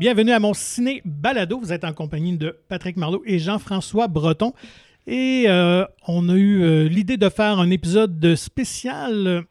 [0.00, 1.60] Bienvenue à mon ciné balado.
[1.60, 4.54] Vous êtes en compagnie de Patrick Marleau et Jean-François Breton.
[5.06, 9.42] Et euh, on a eu euh, l'idée de faire un épisode spécial euh,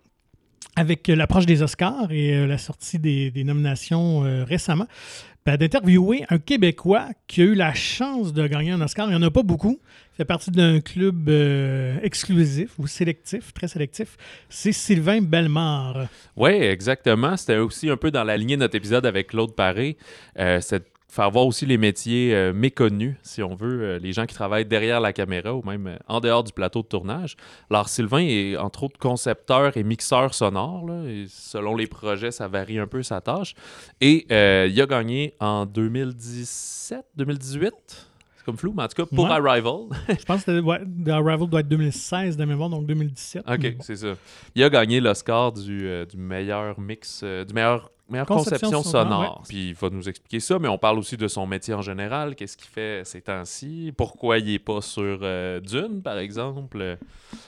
[0.76, 4.88] avec l'approche des Oscars et la sortie des, nominations récemment,
[5.50, 9.08] ben, d'interviewer un Québécois qui a eu la chance de gagner un Oscar.
[9.08, 9.80] Il n'y en a pas beaucoup.
[10.14, 14.16] Il fait partie d'un club euh, exclusif ou sélectif, très sélectif.
[14.48, 16.08] C'est Sylvain Bellemare.
[16.36, 17.36] Oui, exactement.
[17.36, 19.98] C'était aussi un peu dans la lignée de notre épisode avec Claude Paré.
[20.38, 24.14] Euh, c'est de faire voir aussi les métiers euh, méconnus, si on veut, euh, les
[24.14, 27.36] gens qui travaillent derrière la caméra ou même euh, en dehors du plateau de tournage.
[27.70, 30.86] Alors, Sylvain est entre autres concepteur et mixeur sonore.
[30.88, 33.56] là, et selon les projets, ça varie un peu sa tâche.
[34.00, 37.74] Et il a gagné en 2017, 2018.
[38.40, 39.32] C'est comme flou, mais en tout cas, pour Ouais.
[39.32, 39.88] Arrival.
[40.08, 40.80] Je pense que ouais,
[41.12, 43.44] Arrival doit être 2016 de mémoire, donc 2017.
[43.46, 44.14] OK, c'est ça.
[44.56, 48.92] Il a gagné l'Oscar du, euh, du meilleur mix, euh, du meilleur, meilleure Conception conception,
[48.92, 49.44] sonore.
[49.48, 52.36] Puis il va nous expliquer ça, mais on parle aussi de son métier en général,
[52.36, 56.98] qu'est-ce qu'il fait ces temps-ci, pourquoi il n'est pas sur euh, Dune, par exemple?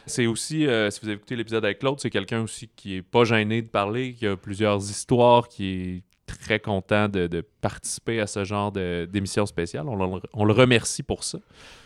[0.06, 3.02] C'est aussi, euh, si vous avez écouté l'épisode avec Claude, c'est quelqu'un aussi qui est
[3.02, 8.20] pas gêné de parler, qui a plusieurs histoires, qui est très content de, de participer
[8.20, 9.88] à ce genre d'émission spéciale.
[9.88, 11.38] On, le- remercie pour ça.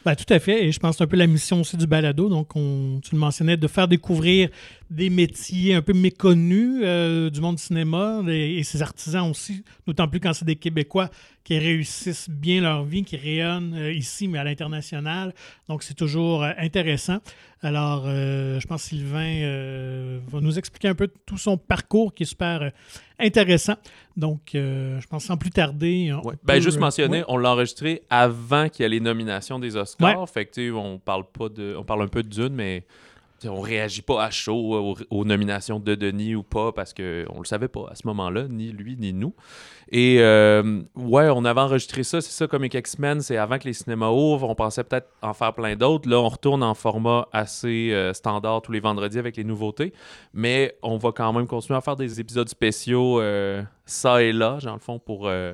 [0.05, 0.65] Ben, tout à fait.
[0.65, 2.29] Et je pense que un peu la mission aussi du balado.
[2.29, 4.49] Donc, on, tu le mentionnais, de faire découvrir
[4.89, 9.63] des métiers un peu méconnus euh, du monde du cinéma et, et ses artisans aussi,
[9.87, 11.09] d'autant plus quand c'est des Québécois
[11.43, 15.33] qui réussissent bien leur vie, qui rayonnent euh, ici, mais à l'international.
[15.67, 17.17] Donc, c'est toujours euh, intéressant.
[17.61, 22.27] Alors, je pense que Sylvain va nous expliquer un peu tout son parcours qui est
[22.27, 22.71] super
[23.17, 23.73] intéressant.
[24.15, 25.64] Donc, je pense sans plus tarder.
[26.13, 26.33] On Ouais.
[26.33, 27.25] peut, Ben, juste euh, mentionner, ouais.
[27.27, 30.27] on l'a enregistré avant qu'il y ait les nominations des Oscars.
[30.29, 31.75] Fait que, on parle pas de.
[31.77, 32.83] On parle un peu de Dune, mais
[33.43, 37.45] on réagit pas à chaud aux, aux nominations de Denis ou pas parce qu'on le
[37.45, 39.33] savait pas à ce moment-là, ni lui, ni nous.
[39.91, 43.73] Et euh, ouais, on avait enregistré ça, c'est ça, Comic X-Men, c'est avant que les
[43.73, 44.49] cinémas ouvrent.
[44.49, 46.09] On pensait peut-être en faire plein d'autres.
[46.09, 49.93] Là, on retourne en format assez euh, standard tous les vendredis avec les nouveautés.
[50.33, 54.57] Mais on va quand même continuer à faire des épisodes spéciaux euh, ça et là,
[54.63, 55.27] dans le fond, pour.
[55.27, 55.53] euh,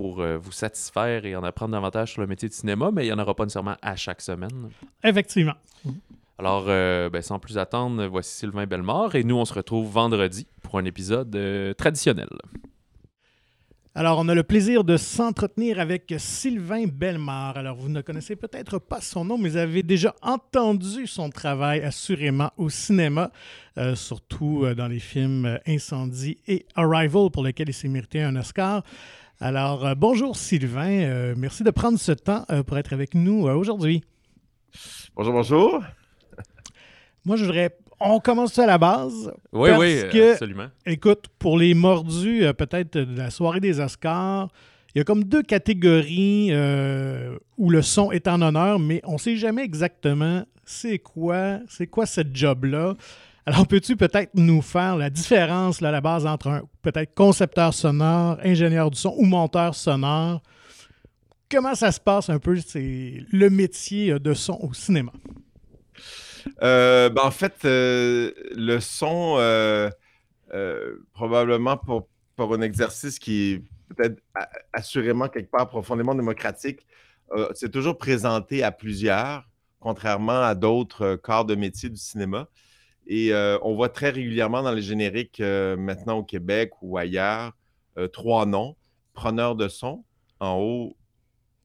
[0.00, 3.12] euh, vous satisfaire et en apprendre davantage sur le métier de cinéma, mais il n'y
[3.12, 4.70] en aura pas nécessairement à chaque semaine.
[5.02, 5.54] Effectivement.
[6.38, 10.46] Alors, euh, ben, sans plus attendre, voici Sylvain Bellemare et nous, on se retrouve vendredi
[10.62, 12.28] pour un épisode euh, traditionnel.
[13.94, 17.56] Alors, on a le plaisir de s'entretenir avec Sylvain Bellemare.
[17.56, 21.82] Alors, vous ne connaissez peut-être pas son nom, mais vous avez déjà entendu son travail
[21.82, 23.30] assurément au cinéma,
[23.78, 28.82] euh, surtout dans les films Incendie et Arrival, pour lesquels il s'est mérité un Oscar.
[29.40, 33.46] Alors, euh, bonjour Sylvain, Euh, merci de prendre ce temps euh, pour être avec nous
[33.46, 34.02] euh, aujourd'hui.
[35.16, 35.82] Bonjour, bonjour.
[37.24, 37.76] Moi, je voudrais...
[38.00, 39.32] On commence ça à la base.
[39.52, 40.66] Oui, Parce oui, que- absolument.
[40.84, 44.48] Écoute, pour les mordus, euh, peut-être de la soirée des Oscars,
[44.94, 49.14] il y a comme deux catégories euh, où le son est en honneur, mais on
[49.14, 52.94] ne sait jamais exactement c'est quoi, c'est quoi cette job-là.
[53.46, 57.74] Alors, peux-tu peut-être nous faire la différence là, à la base entre un peut-être concepteur
[57.74, 60.42] sonore, ingénieur du son ou monteur sonore?
[61.50, 65.12] Comment ça se passe un peu, c'est le métier euh, de son au cinéma?
[66.62, 69.90] Euh, ben, en fait, euh, le son, euh,
[71.12, 73.62] probablement pour, pour un exercice qui est
[73.94, 74.20] peut-être
[74.72, 76.86] assurément quelque part profondément démocratique,
[77.54, 79.48] c'est toujours présenté à plusieurs,
[79.80, 82.48] contrairement à d'autres corps de métier du cinéma.
[83.06, 87.52] Et on voit très régulièrement dans les génériques maintenant au Québec ou ailleurs
[88.12, 88.76] trois noms.
[89.14, 90.04] Preneur de son,
[90.38, 90.96] en haut,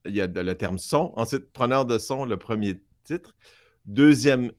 [0.06, 1.14] il y a le terme son.
[1.16, 3.36] Ensuite, preneur de son, le premier titre.
[3.86, 4.52] Deuxième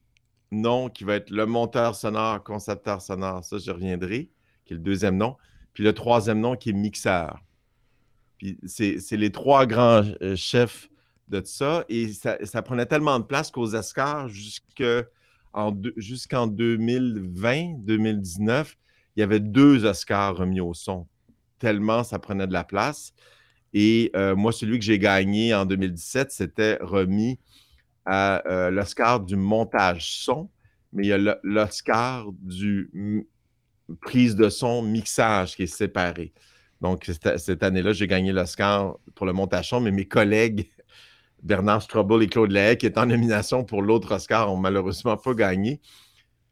[0.50, 4.30] nom qui va être le monteur sonore, concepteur sonore, ça je reviendrai,
[4.64, 5.36] qui est le deuxième nom.
[5.72, 7.40] Puis le troisième nom qui est mixeur.
[8.38, 10.88] Puis c'est les trois grands euh, chefs
[11.28, 11.84] de ça.
[11.88, 15.06] Et ça, prenait tellement de place qu'aux Oscars, jusqu'en
[16.46, 18.76] 2020, 2019,
[19.16, 21.06] il y avait deux Oscars remis au son.
[21.58, 23.12] Tellement ça prenait de la place.
[23.72, 27.38] Et euh, moi, celui que j'ai gagné en 2017, c'était remis
[28.06, 30.50] à euh, l'Oscar du montage son,
[30.92, 32.90] mais il y a l'Oscar du
[34.00, 36.32] prise de son mixage qui est séparé.
[36.80, 40.70] Donc, cette, cette année-là, j'ai gagné l'Oscar pour le montage son, mais mes collègues
[41.42, 45.34] Bernard Strobel et Claude Lahaye, qui étaient en nomination pour l'autre Oscar, n'ont malheureusement pas
[45.34, 45.80] gagné.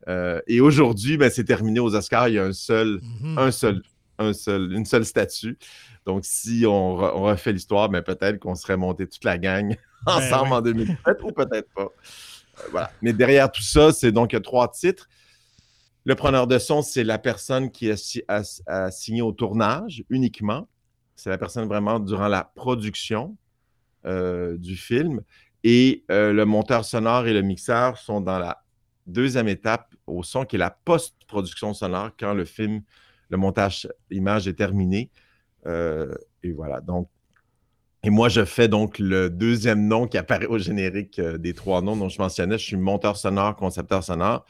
[0.08, 2.28] Euh, et aujourd'hui, ben, c'est terminé aux Oscars.
[2.28, 3.38] Il y a un seul, Mhm.
[3.38, 3.82] un seul,
[4.18, 5.58] un seul, une seule statue.
[6.06, 9.76] Donc, si on, re- on refait l'histoire, ben, peut-être qu'on serait monté toute la gang
[10.06, 10.56] ensemble ouais.
[10.56, 11.82] en 2017 ou peut-être pas.
[11.82, 12.90] Euh, voilà.
[13.02, 15.08] Mais derrière tout ça, c'est donc il y a trois titres.
[16.04, 20.04] Le preneur de son, c'est la personne qui a, si- a- a signé au tournage
[20.10, 20.66] uniquement.
[21.16, 23.36] C'est la personne vraiment durant la production
[24.04, 25.20] du film.
[25.64, 28.62] Et le monteur sonore et le mixeur sont dans la
[29.06, 32.82] deuxième étape au son, qui est la post-production sonore, quand le film,
[33.28, 35.10] le montage image est terminé.
[35.66, 37.08] et voilà, donc
[38.04, 41.82] et moi, je fais donc le deuxième nom qui apparaît au générique euh, des trois
[41.82, 42.56] noms dont je mentionnais.
[42.56, 44.44] Je suis monteur sonore, concepteur sonore.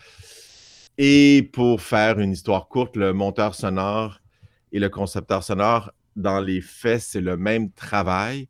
[0.99, 4.21] Et pour faire une histoire courte, le monteur sonore
[4.73, 8.49] et le concepteur sonore, dans les faits, c'est le même travail.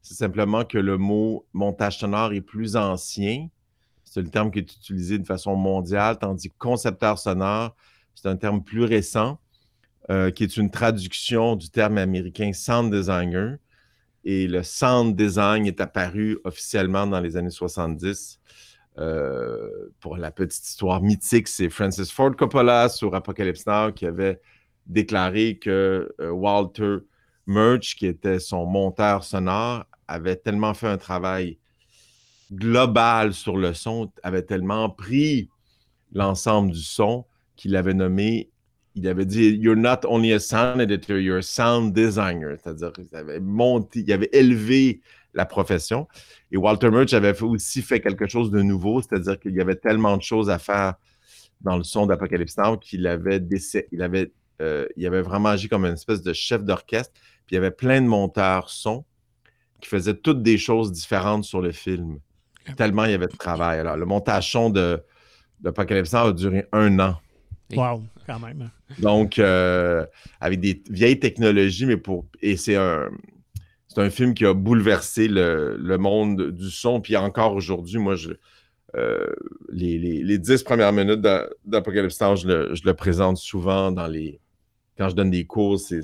[0.00, 3.48] C'est simplement que le mot montage sonore est plus ancien.
[4.04, 7.76] C'est le terme qui est utilisé de façon mondiale, tandis que concepteur sonore,
[8.14, 9.38] c'est un terme plus récent,
[10.08, 13.58] euh, qui est une traduction du terme américain sound designer,
[14.24, 18.40] et le sound design est apparu officiellement dans les années 70.
[18.98, 24.40] Euh, pour la petite histoire mythique, c'est Francis Ford Coppola sur Apocalypse Now qui avait
[24.86, 26.98] déclaré que euh, Walter
[27.46, 31.58] Murch, qui était son monteur sonore, avait tellement fait un travail
[32.52, 35.48] global sur le son, avait tellement pris
[36.12, 37.24] l'ensemble du son
[37.56, 38.50] qu'il avait nommé
[38.98, 42.56] il avait dit You're not only a sound editor, you're a sound designer.
[42.62, 45.00] C'est-à-dire qu'il avait monté, il avait élevé
[45.34, 46.08] la profession.
[46.50, 50.16] Et Walter Murch avait aussi fait quelque chose de nouveau, c'est-à-dire qu'il y avait tellement
[50.16, 50.94] de choses à faire
[51.60, 53.42] dans le son d'Apocalypse Now qu'il avait,
[53.92, 57.12] il avait, euh, il avait vraiment agi comme une espèce de chef d'orchestre.
[57.46, 59.04] Puis il y avait plein de monteurs son
[59.80, 62.18] qui faisaient toutes des choses différentes sur le film.
[62.76, 63.78] Tellement il y avait de travail.
[63.78, 67.16] Alors, le montage son d'Apocalypse Now a duré un an.
[67.74, 68.62] Wow, quand même.
[68.62, 68.94] Hein.
[68.98, 70.04] Donc, euh,
[70.40, 72.26] avec des vieilles technologies, mais pour.
[72.42, 73.08] Et c'est un.
[73.88, 77.00] C'est un film qui a bouleversé le, monde du son.
[77.00, 78.32] Puis encore aujourd'hui, moi, je,
[78.96, 79.26] euh,
[79.70, 81.22] les, dix premières minutes
[81.64, 82.46] d'Apocalypse Now, je
[82.84, 84.40] le, présente souvent dans les.
[84.98, 86.02] Quand je donne des cours, c'est.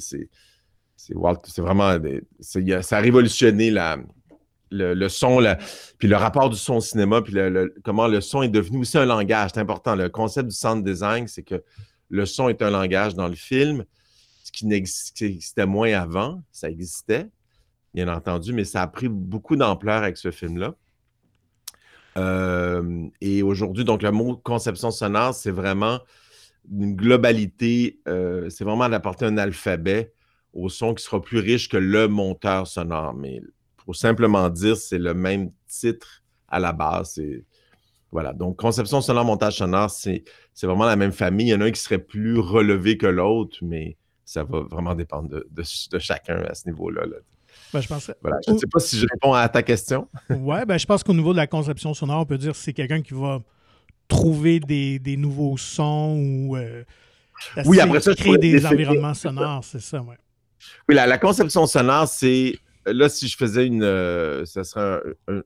[0.96, 1.98] C'est vraiment.
[2.40, 3.98] ça a révolutionné la,
[4.70, 5.42] le, son,
[5.98, 7.34] puis le rapport du son au cinéma, puis
[7.84, 9.50] comment le son est devenu aussi un langage.
[9.54, 9.94] C'est important.
[9.94, 11.62] Le concept du sound design, c'est que
[12.08, 13.84] le son est un langage dans le film,
[14.44, 16.42] ce qui n'existait moins avant.
[16.52, 17.28] Ça existait,
[17.92, 20.74] bien entendu, mais ça a pris beaucoup d'ampleur avec ce film-là.
[22.16, 26.00] Euh, et aujourd'hui, donc, le mot conception sonore, c'est vraiment
[26.70, 30.12] une globalité, euh, c'est vraiment d'apporter un alphabet
[30.52, 33.14] au son qui sera plus riche que le monteur sonore.
[33.14, 33.42] Mais
[33.76, 37.20] pour simplement dire, c'est le même titre à la base.
[38.14, 38.32] Voilà.
[38.32, 40.22] Donc, conception sonore, montage sonore, c'est
[40.62, 41.48] vraiment la même famille.
[41.48, 44.94] Il y en a un qui serait plus relevé que l'autre, mais ça va vraiment
[44.94, 47.06] dépendre de, chacun à ce niveau-là.
[47.72, 48.12] Ben, je, pense...
[48.46, 50.06] je ne sais pas si je réponds à ta question.
[50.30, 52.72] oui, ben, je pense qu'au niveau de la conception sonore, on peut dire que c'est
[52.72, 53.42] quelqu'un qui va
[54.06, 56.84] trouver des, nouveaux sons ou euh,
[57.64, 60.16] oui, après ça, créer des environnements sonores, c'est ça, ouais.
[60.88, 62.54] Oui, la, la conception sonore, c'est
[62.86, 65.42] là, si je faisais une, euh, ça serait une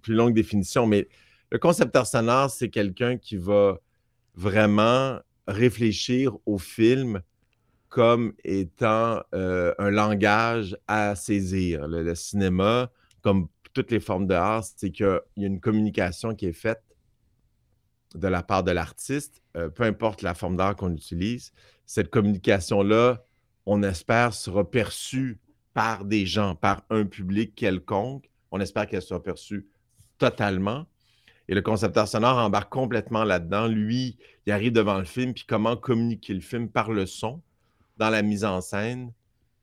[0.00, 1.08] plus longue définition, mais
[1.52, 3.78] le concepteur sonore, c'est quelqu'un qui va
[4.34, 7.20] vraiment réfléchir au film
[7.90, 11.86] comme étant euh, un langage à saisir.
[11.86, 12.90] Le, cinéma,
[13.20, 16.82] comme toutes les formes d'art, c'est qu'il y a une communication qui est faite
[18.14, 21.52] de la part de l'artiste, euh, peu importe la forme d'art qu'on utilise.
[21.84, 23.26] Cette communication-là,
[23.66, 25.38] on espère, sera perçue
[25.74, 28.30] par des gens, par un public quelconque.
[28.50, 29.68] On espère qu'elle soit perçue
[30.16, 30.86] totalement.
[31.48, 33.66] Et le concepteur sonore embarque complètement là-dedans.
[33.66, 37.42] Lui, il arrive devant le film, puis comment communiquer le film par le son,
[37.96, 39.12] dans la mise en scène,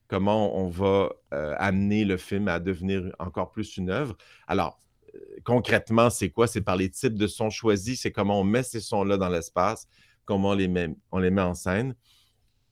[0.07, 4.17] comment on va euh, amener le film à devenir encore plus une œuvre.
[4.47, 4.79] Alors,
[5.15, 6.47] euh, concrètement, c'est quoi?
[6.47, 9.87] C'est par les types de sons choisis, c'est comment on met ces sons-là dans l'espace,
[10.25, 11.95] comment on les, met, on les met en scène.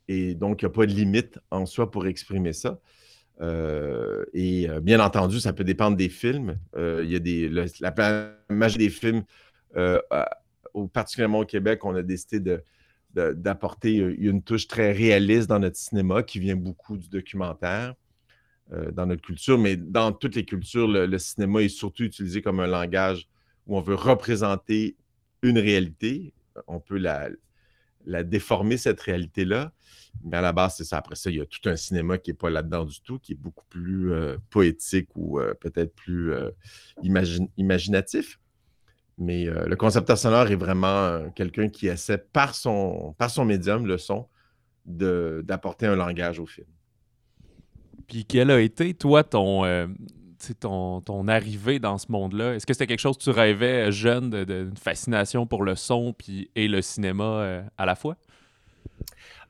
[0.07, 2.79] Et donc, il n'y a pas de limite en soi pour exprimer ça.
[3.39, 6.57] Euh, et euh, bien entendu, ça peut dépendre des films.
[6.75, 9.23] Euh, il y a des, la majorité des films,
[10.93, 12.59] particulièrement au Québec, on a décidé
[13.13, 17.95] d'apporter une touche très réaliste dans notre cinéma qui vient beaucoup du documentaire
[18.91, 19.57] dans notre culture.
[19.57, 23.27] Mais dans toutes les cultures, le, cinéma est surtout utilisé comme un langage
[23.65, 24.95] où on veut représenter
[25.41, 26.33] une réalité.
[26.67, 27.29] On peut la,
[28.07, 29.71] la déformer, cette réalité-là.
[30.23, 30.97] Mais à la base, c'est ça.
[30.97, 33.33] Après ça, il y a tout un cinéma qui n'est pas là-dedans du tout, qui
[33.33, 36.49] est beaucoup plus euh, poétique ou euh, peut-être plus euh,
[37.57, 38.39] imaginatif.
[39.19, 43.97] Mais le concepteur sonore est vraiment quelqu'un qui essaie, par son, par son médium, le
[43.97, 44.27] son,
[44.85, 46.67] d'apporter un langage au film.
[48.07, 49.63] Puis quel a été, toi, ton,
[50.59, 52.55] ton, ton, arrivée dans ce monde-là?
[52.55, 56.49] Est-ce que c'était quelque chose que tu rêvais jeune, d'une fascination pour le son puis,
[56.55, 58.17] et le cinéma à la fois?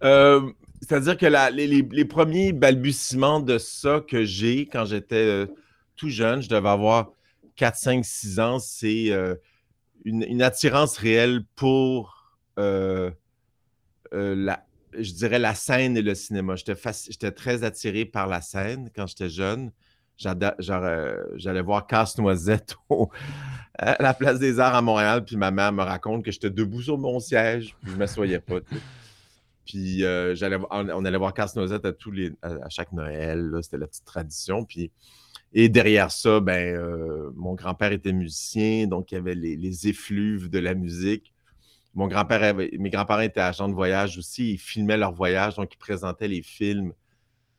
[0.04, 0.52] Euh,
[0.82, 5.48] C'est-à-dire que les, premiers balbutiements de ça que j'ai quand j'étais euh,
[5.96, 7.12] tout jeune, je devais avoir
[7.56, 9.36] 4, 5, 6 ans, c'est euh,
[10.06, 13.12] une, attirance réelle pour euh,
[14.12, 14.64] la,
[14.98, 16.56] je dirais la scène et le cinéma.
[16.56, 19.72] J'étais très attiré par la scène quand j'étais jeune.
[20.18, 22.76] J'allais voir Casse-Noisette
[23.78, 26.82] à la Place des Arts à Montréal, puis ma mère me raconte que j'étais debout
[26.82, 28.60] sur mon siège, puis je ne m'assoyais pas.
[29.66, 30.34] Puis euh,
[30.72, 34.64] on, allait voir Casse-Noisette à, tous les, à, chaque Noël, c'était la petite tradition.
[34.64, 34.92] Puis,
[35.54, 40.50] et derrière ça, ben, euh, mon grand-père était musicien, donc il y avait les, effluves
[40.50, 41.34] de la musique.
[41.94, 45.78] Mon grand-père mes grands-parents étaient agents de voyage aussi, ils filmaient leurs voyages, donc ils
[45.78, 46.94] présentaient les films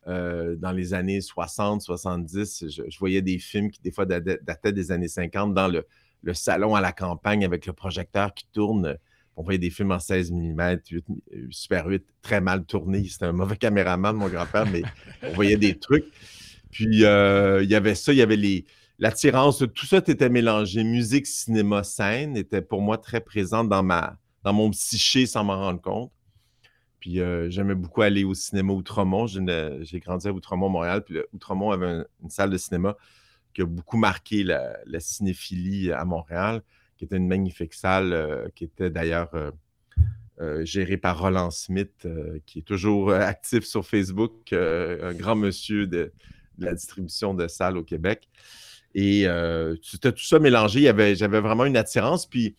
[0.07, 2.65] euh, dans les années 60, 70.
[2.69, 5.85] Je, voyais des films qui, des fois, dataient des années 50 dans le,
[6.33, 8.97] salon à la campagne avec le projecteur qui tourne
[9.39, 10.79] on voyait des films en 16 mm,
[11.49, 13.07] Super 8, très mal tourné.
[13.07, 14.81] C'était un mauvais caméraman, mon grand-père, mais
[15.23, 16.07] on voyait des trucs.
[16.71, 18.65] Puis euh, il y avait ça, il y avait les,
[18.99, 20.83] l'attirance, tout ça était mélangé.
[20.83, 25.57] Musique, cinéma, scène était pour moi très présente dans, ma, dans mon psyché sans m'en
[25.57, 26.11] rendre compte.
[26.99, 29.27] Puis j'aimais beaucoup aller au cinéma Outremont.
[29.27, 31.03] J'ai grandi à Outremont, Montréal.
[31.03, 32.97] Puis Outremont avait une salle de cinéma
[33.53, 36.61] qui a beaucoup marqué la cinéphilie à Montréal
[36.99, 39.31] qui était une magnifique salle, qui était d'ailleurs
[40.61, 42.05] gérée par Roland Smith,
[42.45, 46.11] qui est toujours actif sur Facebook, un grand monsieur de,
[46.57, 48.27] la distribution de salles au Québec.
[48.95, 49.25] Et
[49.81, 50.93] c'était tout ça mélangé.
[51.15, 52.25] J'avais vraiment une attirance.
[52.25, 52.57] Puis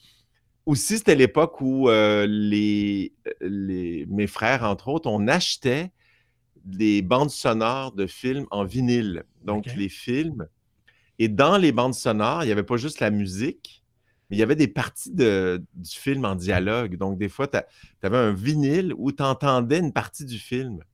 [0.71, 5.91] aussi, c'était l'époque où les, mes frères, entre autres, on achetait
[6.65, 9.25] des bandes sonores de films en vinyle.
[9.43, 10.47] Donc, les films.
[11.19, 13.85] Et dans les bandes sonores, il n'y avait pas juste la musique,
[14.29, 16.97] mais il y avait des parties de, du film en dialogue.
[16.97, 17.59] Donc, des fois, tu
[18.03, 20.85] avais un vinyle où tu entendais une partie du film.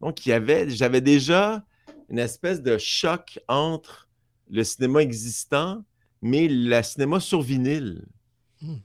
[0.00, 1.64] Donc, il y avait, j'avais déjà
[2.10, 4.08] une espèce de choc entre
[4.50, 5.82] le cinéma existant,
[6.20, 8.04] mais le cinéma sur vinyle.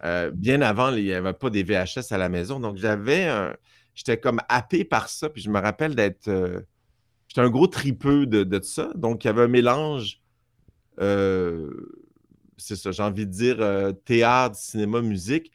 [0.04, 2.60] Euh, bien avant, il n'y avait pas des VHS à la maison.
[2.60, 3.56] Donc, j'avais un.
[3.94, 5.30] J'étais comme happé par ça.
[5.30, 6.28] Puis je me rappelle d'être.
[6.28, 6.62] Euh,
[7.28, 8.92] j'étais un gros tripeux de, ça.
[8.96, 10.22] Donc, il y avait un mélange.
[11.00, 11.70] Euh,
[12.58, 15.52] c'est ça, j'ai envie de dire théâtre, cinéma, musique,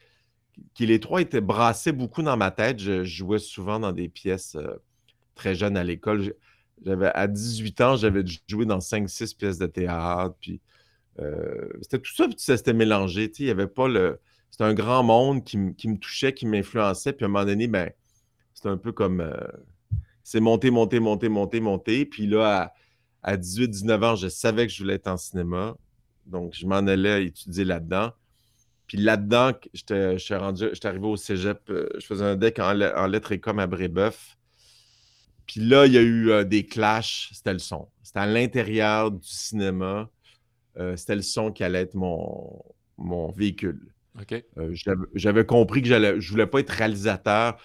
[0.75, 2.81] qui les trois étaient brassés beaucoup dans ma tête.
[2.81, 4.57] Je jouais souvent dans des pièces
[5.37, 6.35] très jeunes à l'école.
[6.85, 10.35] J'avais à 18 ans, j'avais joué dans 5-6 pièces de théâtre.
[10.41, 10.61] Puis
[11.21, 13.31] euh, c'était tout ça, c'était mélangé.
[13.39, 14.21] Il y avait pas le.
[14.51, 17.13] C'était un grand monde qui, me touchait, qui m'influençait.
[17.13, 17.91] Puis à un moment donné, ben,
[18.55, 19.31] c'était un peu comme.
[20.23, 22.07] c'est monté, monté, monté, monté, monté.
[22.07, 25.77] Puis là, à, à 18-19 ans, je savais que je voulais être en cinéma.
[26.27, 28.13] Donc, je m'en allais étudier là-dedans.
[28.87, 30.17] Puis là-dedans, j'étais
[30.85, 34.37] arrivé au cégep, euh, je faisais un deck en, lettres et com à Brébeuf.
[35.47, 37.89] Puis là, il y a eu euh, des clashs, c'était le son.
[38.03, 40.09] C'était à l'intérieur du cinéma.
[40.79, 42.63] Euh, c'était le son qui allait être mon,
[42.99, 43.93] mon véhicule.
[44.21, 44.45] OK.
[45.15, 47.59] J'avais compris que je ne voulais pas être réalisateur.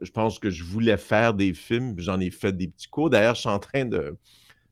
[0.00, 1.94] Je, pense que je voulais faire des films.
[1.98, 3.10] J'en ai fait des petits cours.
[3.10, 4.16] D'ailleurs, je suis en train de,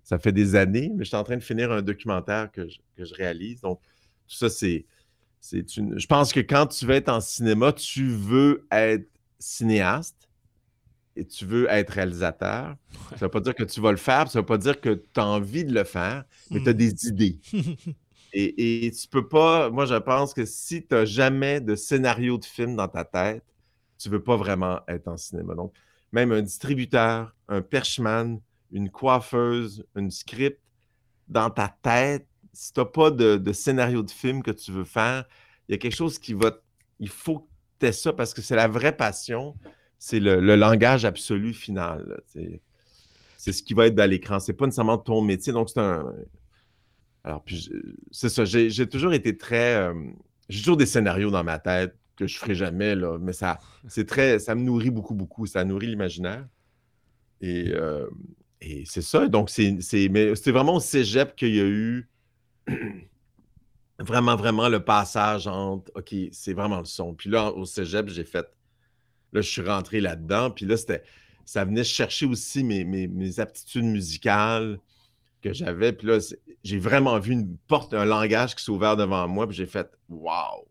[0.02, 3.14] ça fait des années, mais je suis en train de finir un documentaire que je,
[3.14, 3.60] réalise.
[3.60, 3.80] Donc,
[4.28, 4.86] tout ça, c'est.
[5.52, 5.98] Une...
[5.98, 9.08] Je pense que quand tu veux être en cinéma, tu veux être
[9.38, 10.23] cinéaste
[11.16, 12.76] et tu veux être réalisateur.
[13.10, 14.80] Ça ne veut pas dire que tu vas le faire, ça ne veut pas dire
[14.80, 16.76] que tu as envie de le faire, mais tu as hmm.
[16.76, 17.38] des idées.
[18.32, 19.70] et, et tu peux pas.
[19.70, 23.44] Moi, je pense que si tu n'as jamais de scénario de film dans ta tête,
[23.98, 25.54] tu ne veux pas vraiment être en cinéma.
[25.54, 25.72] Donc,
[26.12, 28.40] même un distributeur, un perchman,
[28.70, 30.60] une coiffeuse, une script
[31.28, 35.24] dans ta tête, si tu n'as pas de, scénario de film que tu veux faire,
[35.68, 36.52] il y a quelque chose qui va.
[37.00, 37.46] Il faut que
[37.80, 39.56] tu aies ça parce que c'est la vraie passion.
[39.98, 42.20] C'est le, langage absolu final.
[43.36, 44.40] C'est ce qui va être dans l'écran.
[44.40, 45.52] C'est pas nécessairement ton métier.
[45.52, 46.12] Donc, c'est un.
[47.24, 47.70] Alors, puis,
[48.10, 48.44] c'est ça.
[48.44, 49.76] J'ai toujours été très.
[49.76, 49.94] Euh,
[50.48, 53.58] j'ai toujours des scénarios dans ma tête que je ferai jamais, là, mais ça,
[53.88, 55.46] c'est très, ça me nourrit beaucoup, beaucoup.
[55.46, 56.46] Ça nourrit l'imaginaire.
[57.40, 58.08] Et, euh,
[58.60, 59.28] et c'est ça.
[59.28, 60.08] Donc, c'est, c'est
[60.50, 62.08] vraiment au cégep qu'il y a eu
[63.98, 67.14] vraiment, vraiment le passage entre OK, c'est vraiment le son.
[67.14, 68.46] Puis là, au cégep, j'ai fait.
[69.34, 70.50] Là, je suis rentré là-dedans.
[70.50, 71.02] Puis là, c'était,
[71.44, 74.78] ça venait chercher aussi mes, aptitudes musicales
[75.42, 75.92] que j'avais.
[75.92, 76.18] Puis là,
[76.62, 79.46] j'ai vraiment vu une porte, un langage qui s'est ouvert devant moi.
[79.46, 80.66] Puis j'ai fait Waouh,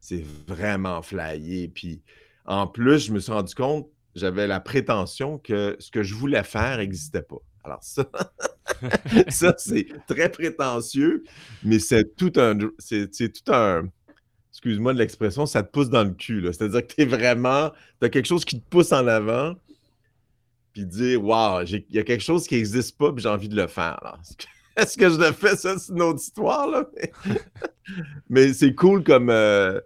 [0.00, 1.68] c'est vraiment flyé.
[1.68, 2.02] Puis
[2.46, 6.42] en plus, je me suis rendu compte j'avais la prétention que ce que je voulais
[6.42, 7.38] faire n'existait pas.
[7.62, 8.06] Alors ça,
[9.28, 11.24] ça c'est très prétentieux,
[11.62, 13.88] mais c'est tout un, c'est, tout un,
[14.60, 16.46] excuse-moi de l'expression, ça te pousse dans le cul.
[16.52, 19.54] C'est-à-dire que tu es vraiment, tu as quelque chose qui te pousse en avant,
[20.74, 23.56] puis dire Waouh, il y a quelque chose qui n'existe pas, puis j'ai envie de
[23.56, 24.18] le faire.
[24.76, 25.56] Est-ce que je le fais?
[25.56, 26.84] Ça, c'est une autre histoire.
[28.28, 29.80] Mais, c'est cool comme, euh,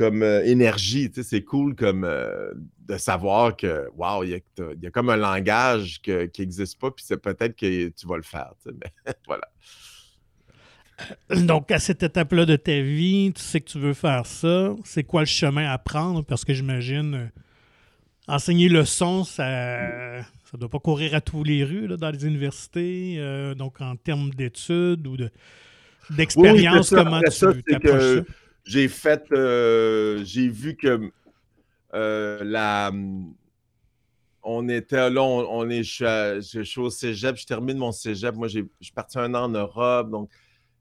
[0.00, 4.42] euh, énergie, c'est cool comme euh, de savoir que, waouh, il
[4.82, 8.22] y, a comme un langage qui n'existe pas, puis c'est peut-être que tu vas le
[8.22, 8.92] faire, mais
[9.26, 9.48] voilà.
[11.30, 14.74] Donc, à cette étape-là de ta vie, tu sais que tu veux faire ça.
[14.84, 16.22] C'est quoi le chemin à prendre?
[16.24, 17.30] Parce que j'imagine,
[18.26, 19.46] enseigner le son, ça
[20.52, 23.16] ne doit pas courir à tous les rues dans les universités.
[23.18, 25.16] Euh, donc, en termes d'études ou
[26.10, 28.22] d'expérience, comment tu ça, ça?
[28.64, 31.10] J'ai fait, euh, j'ai vu que
[31.94, 32.90] euh, la,
[34.42, 38.34] on était là, on, est, je suis, au cégep, je termine mon cégep.
[38.34, 40.30] Moi, je suis parti un an en Europe, donc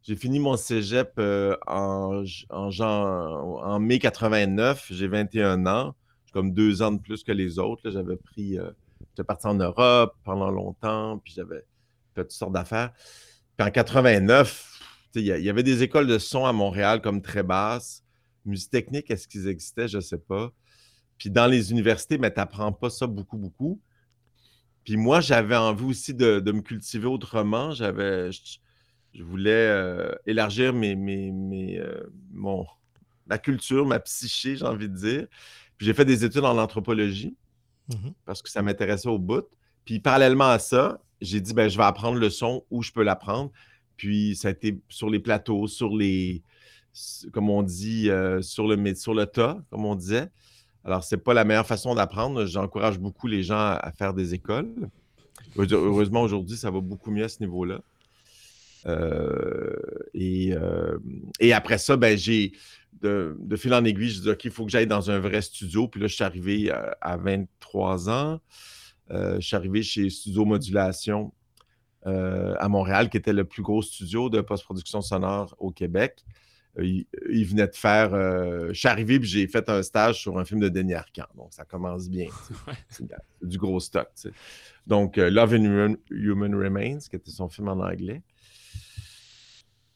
[0.05, 1.19] j'ai fini mon cégep
[1.67, 4.87] en, en, en, mai 89.
[4.91, 5.95] J'ai 21 ans
[6.35, 7.89] comme deux ans de plus que les autres.
[7.89, 8.69] J'avais pris, euh,
[9.09, 11.63] j'étais parti en Europe pendant longtemps, puis j'avais
[12.13, 12.91] fait toutes sortes d'affaires.
[13.55, 14.81] Puis en 89,
[15.15, 18.03] il y, avait des écoles de son à Montréal comme très basses.
[18.43, 19.87] Musique technique, est-ce qu'ils existaient?
[19.87, 20.51] Je ne sais pas.
[21.17, 23.79] Puis dans les universités, mais tu n'apprends pas ça beaucoup, beaucoup.
[24.83, 27.71] Puis moi, j'avais envie aussi de, me cultiver autrement.
[27.71, 28.29] J'avais,
[29.23, 32.65] voulais euh, élargir mes, mes, euh, mon,
[33.27, 35.27] ma culture, ma psyché, j'ai envie de dire
[35.79, 37.35] j'ai fait des études en anthropologie
[37.89, 39.45] mmh parce que ça m'intéressait au bout.
[39.83, 43.03] Puis parallèlement à ça, j'ai dit, ben, je vais apprendre le son où je peux
[43.03, 43.51] l'apprendre.
[43.97, 46.41] Puis ça a été sur les plateaux, sur les,
[47.31, 50.29] comme on dit, euh, sur, le, sur le tas, comme on disait.
[50.83, 52.45] Alors, ce n'est pas la meilleure façon d'apprendre.
[52.45, 54.89] J'encourage beaucoup les gens à, faire des écoles.
[55.57, 57.81] Heureusement, aujourd'hui, ça va beaucoup mieux à ce niveau-là.
[58.87, 59.75] Euh,
[60.13, 60.97] et, euh,
[61.39, 62.53] et, après ça, ben, j'ai
[63.01, 65.87] de, fil en aiguille, je dis OK, il faut que j'aille dans un vrai studio.
[65.87, 68.39] Puis là, je suis arrivé euh, à, 23 ans.
[69.11, 71.33] Euh, je suis arrivé chez Studio Modulation
[72.07, 76.23] euh, à Montréal, qui était le plus gros studio de post-production sonore au Québec.
[76.77, 77.05] Il,
[77.45, 78.09] venait de faire.
[78.09, 81.27] je suis arrivé et j'ai fait un stage sur un film de Denis Arcand.
[81.33, 82.27] Donc, ça commence bien.
[82.89, 83.05] C'est
[83.41, 84.09] du gros stock.
[84.85, 88.21] Donc, Love and Human Remains, qui était son film en anglais.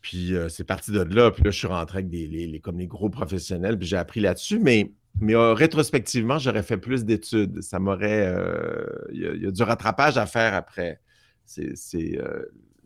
[0.09, 1.29] Puis euh, c'est parti de là.
[1.29, 4.19] Puis là, je suis rentré avec des, les, comme les gros professionnels, puis j'ai appris
[4.19, 4.57] là-dessus.
[4.57, 4.91] Mais,
[5.21, 7.61] mais euh, rétrospectivement, j'aurais fait plus d'études.
[7.61, 8.25] Ça m'aurait.
[8.25, 10.99] Euh, il y, a du rattrapage à faire après.
[11.45, 12.19] C'est,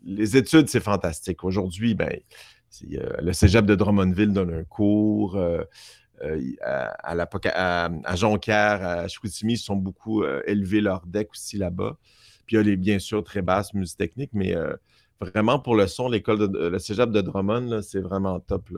[0.04, 1.44] les études, c'est fantastique.
[1.44, 2.12] Aujourd'hui, ben,
[2.92, 5.40] le cégep de Drummondville donne un cours.
[6.20, 11.96] à, la, à, Jonquière, à Chicoutimi, ils sont beaucoup élevés leur deck aussi là-bas.
[12.46, 14.54] Puis il y a les, bien sûr, très basses musiques techniques, mais
[15.24, 18.70] vraiment pour le son, l'école de le cégep de Drummond, c'est vraiment top.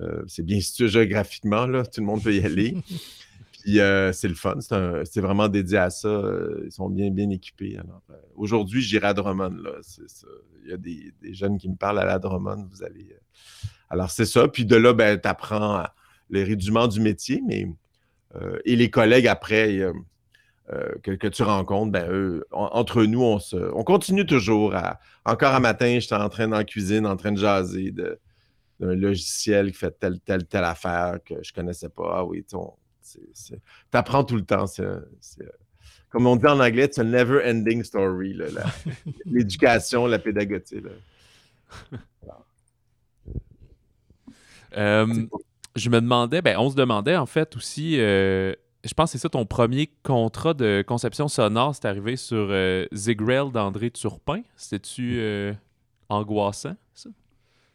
[0.00, 2.76] Euh, c'est bien situé géographiquement, là, tout le monde peut y aller.
[3.52, 6.08] Puis euh, c'est le fun, c'est vraiment dédié à ça.
[6.08, 7.78] Euh, ils sont bien, bien équipés.
[8.36, 9.56] aujourd'hui, j'irai à Drummond.
[10.64, 12.68] Il y a des, jeunes qui me parlent à la Drummond.
[12.70, 13.16] Vous allez.
[13.90, 14.46] Alors, c'est ça.
[14.46, 15.84] Puis de là, ben, tu apprends
[16.30, 17.66] les rudiments du métier, mais
[18.64, 19.82] et les collègues après.
[20.70, 25.00] Euh, que, tu rencontres, ben, entre nous, on, se, on continue toujours à.
[25.24, 29.72] Encore un matin, j'étais en train dans la cuisine, en train de jaser d'un logiciel
[29.72, 32.16] qui fait telle, telle, telle affaire que je ne connaissais pas.
[32.16, 32.56] Ah oui, tu
[33.92, 34.66] apprends tout le temps.
[36.10, 38.38] comme on dit en anglais, c'est un never ending story,
[39.24, 40.82] l'éducation, la, pédagogie.
[44.76, 45.26] Euh,
[45.76, 47.98] je me demandais, ben, on se demandait en fait aussi.
[47.98, 52.48] Euh, je pense que c'est ça ton premier contrat de conception sonore, c'est arrivé sur
[52.50, 52.86] euh,
[53.52, 54.42] d'André Turpin.
[54.56, 55.52] C'était-tu euh,
[56.08, 57.10] angoissant, ça?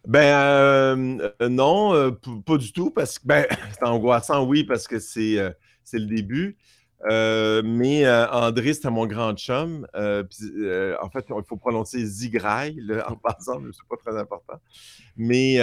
[0.07, 2.11] Ben euh, euh, non,
[2.45, 5.37] pas du tout, parce que ben, c'est angoissant, oui, parce que c'est
[5.93, 6.57] le début.
[7.09, 9.85] mais André, c'était mon grand chum.
[9.93, 14.59] en fait, il faut prononcer Zigrail en passant, mais c'est pas très important.
[15.17, 15.57] Mais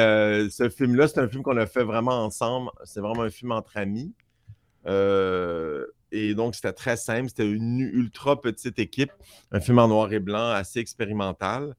[0.50, 2.70] ce film-là, c'est un film qu'on a fait vraiment ensemble.
[2.84, 4.14] C'est vraiment un film entre amis.
[4.86, 7.28] Euh, et donc, c'était très simple.
[7.28, 9.12] C'était une ultra petite équipe,
[9.52, 11.74] un film en noir et blanc assez expérimental,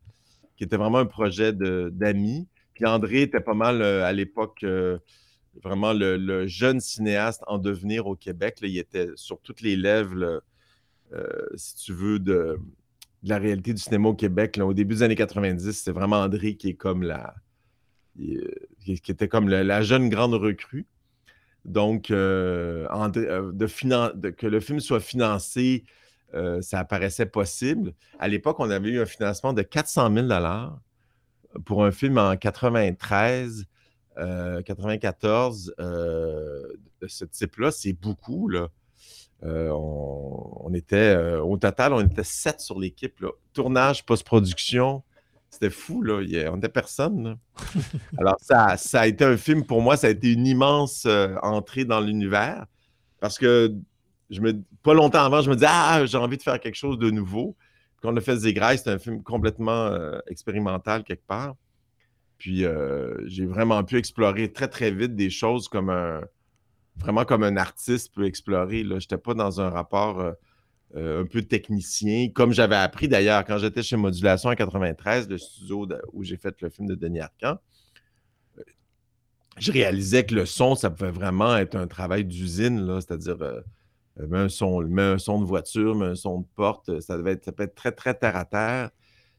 [0.55, 2.47] qui était vraiment un projet d'amis.
[2.73, 4.97] Puis André était pas mal euh, à l'époque euh,
[5.63, 8.59] vraiment le, jeune cinéaste en devenir au Québec.
[8.61, 10.41] il était sur toutes les lèvres,
[11.55, 12.57] si tu veux, de,
[13.23, 14.57] la réalité du cinéma au Québec.
[14.63, 17.35] au début des années 90, c'est vraiment André qui est comme la.
[18.15, 20.87] qui était comme la jeune grande recrue.
[21.65, 25.83] Donc, euh, euh, que le film soit financé,
[26.33, 27.93] euh, ça apparaissait possible.
[28.19, 30.27] À l'époque, on avait eu un financement de 400 000
[31.65, 33.65] pour un film en 93,
[34.65, 37.71] 94 de ce type-là.
[37.71, 38.49] C'est beaucoup,
[39.43, 43.23] on, était, au total, on était sept sur l'équipe.
[43.53, 45.03] Tournage, post-production,
[45.51, 46.21] c'était fou, là.
[46.51, 47.37] on n'était personne.
[48.17, 51.05] Alors, ça, ça a été un film, pour moi, ça a été une immense
[51.43, 52.65] entrée dans l'univers.
[53.19, 53.75] Parce que
[54.31, 56.97] je me, pas longtemps avant, je me disais, ah, j'ai envie de faire quelque chose
[56.97, 57.55] de nouveau.
[58.01, 59.95] Quand on a fait Zégraille, c'était un film complètement
[60.27, 61.55] expérimental quelque part.
[62.41, 66.21] Puis euh, j'ai vraiment pu explorer très, très vite des choses comme un.
[66.95, 68.83] Vraiment comme un artiste peut explorer.
[68.83, 70.33] Je n'étais pas dans un rapport
[70.95, 75.29] euh, euh, un peu technicien, comme j'avais appris d'ailleurs quand j'étais chez Modulation en 93,
[75.29, 77.57] le studio où j'ai fait le film de Denis Arcand.
[79.57, 83.37] Je réalisais que le son, ça pouvait vraiment être un travail d'usine, c'est-à-dire
[84.17, 87.51] un, son, un son de voiture, mais un son de porte, ça, devait être, ça
[87.51, 88.91] peut être très, très terre à terre.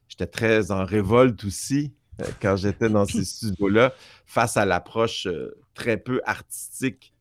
[0.07, 3.93] J'étais très en révolte aussi euh, quand j'étais dans ces studios-là,
[4.25, 7.12] face à l'approche euh, très peu artistique.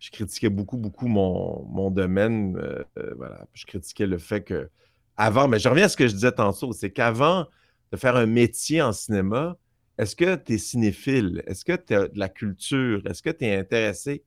[0.00, 2.56] Je critiquais beaucoup, beaucoup mon, domaine.
[2.56, 2.82] Euh,
[3.16, 3.46] voilà.
[3.52, 4.70] Je critiquais le fait que,
[5.16, 7.46] avant, mais je reviens à ce que je disais tantôt, c'est qu'avant
[7.92, 9.56] de faire un métier en cinéma,
[9.98, 11.42] est-ce que tu es cinéphile?
[11.46, 13.02] Est-ce que tu as de la culture?
[13.06, 14.24] Est-ce que tu es intéressé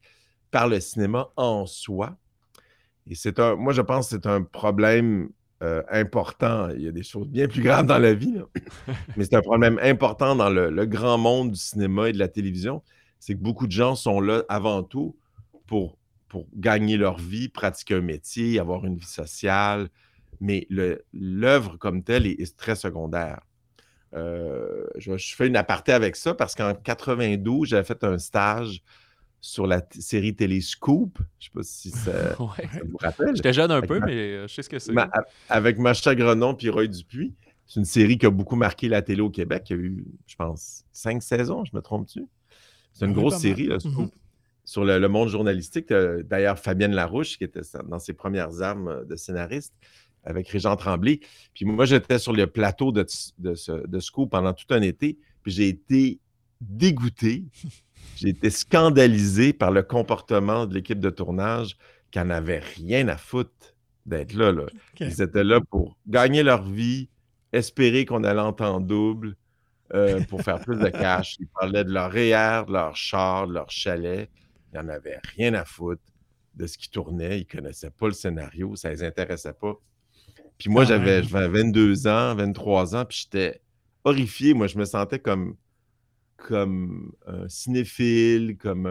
[0.51, 2.15] par le cinéma en soi?
[3.09, 5.29] Et c'est un, moi, je pense que c'est un problème
[5.63, 6.69] euh, important.
[6.69, 8.35] Il y a des choses bien plus graves dans la vie,
[9.17, 12.83] mais c'est un problème important dans le, grand monde du cinéma et de la télévision.
[13.19, 15.15] C'est que beaucoup de gens sont là avant tout
[15.73, 19.89] pour, pour gagner leur vie, pratiquer un métier, avoir une vie sociale,
[20.39, 20.67] mais
[21.13, 23.41] l'œuvre comme telle est, très secondaire.
[24.13, 28.83] Euh, je, je, fais une aparté avec ça parce qu'en 92, j'avais fait un stage
[29.41, 31.17] sur la série télé Scoop.
[31.39, 33.35] Je ne sais pas si ça, vous rappelle.
[33.35, 34.93] J'étais jeune un peu, mais euh, je sais ce que c'est.
[35.49, 37.33] avec Macha Grenon et Roy Dupuis.
[37.65, 39.63] C'est une série qui a beaucoup marqué la télé au Québec.
[39.71, 42.27] Il y a eu, je pense, cinq saisons, je me trompe-tu?
[42.93, 44.22] C'est une grosse série, là, Scoop, mm-hmm.
[44.65, 45.89] Sur le, monde journalistique.
[45.89, 49.73] D'ailleurs, Fabienne Larouche, qui était dans ses premières armes euh, de scénariste,
[50.23, 51.19] avec Régent Tremblay.
[51.53, 53.05] Puis moi, j'étais sur le plateau de,
[53.39, 55.17] de, de pendant tout un été.
[55.41, 56.19] Puis j'ai été
[56.61, 57.43] dégoûté
[58.15, 61.77] J'ai été scandalisé par le comportement de l'équipe de tournage
[62.11, 64.53] qui n'en avait rien à foutre d'être là,
[64.99, 67.09] Ils étaient là pour gagner leur vie,
[67.53, 69.35] espérer qu'on allait en double
[69.93, 71.37] euh, pour faire plus de cash.
[71.39, 74.29] Ils parlaient de leur REER, de leur char, de leur chalet.
[74.73, 76.01] Ils n'en avaient rien à foutre
[76.55, 77.39] de ce qui tournait.
[77.39, 78.75] Ils ne connaissaient pas le scénario.
[78.75, 79.75] Ça ne les intéressait pas.
[80.57, 83.61] Puis moi, j'avais 22 ans, 23 ans, puis j'étais
[84.03, 84.53] horrifié.
[84.53, 85.55] Moi, je me sentais comme
[86.37, 88.85] comme un cinéphile, comme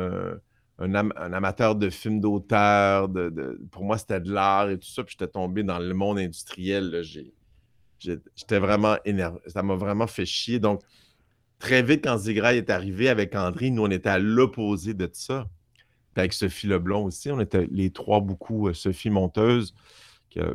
[0.79, 0.95] un,
[1.33, 3.09] amateur de films d'auteur.
[3.09, 5.05] De, pour moi, c'était de l'art et tout ça.
[5.05, 7.03] Puis j'étais tombé dans le monde industriel.
[7.99, 9.39] J'étais vraiment énervé.
[9.47, 10.59] Ça m'a vraiment fait chier.
[10.59, 10.83] Donc,
[11.59, 15.47] très vite, quand Zigraï est arrivé avec André, nous, on était à l'opposé de ça.
[16.13, 18.69] Puis avec Sophie Leblond aussi, on était les trois beaucoup.
[18.69, 19.75] Euh, Sophie Monteuse,
[20.31, 20.55] qui a,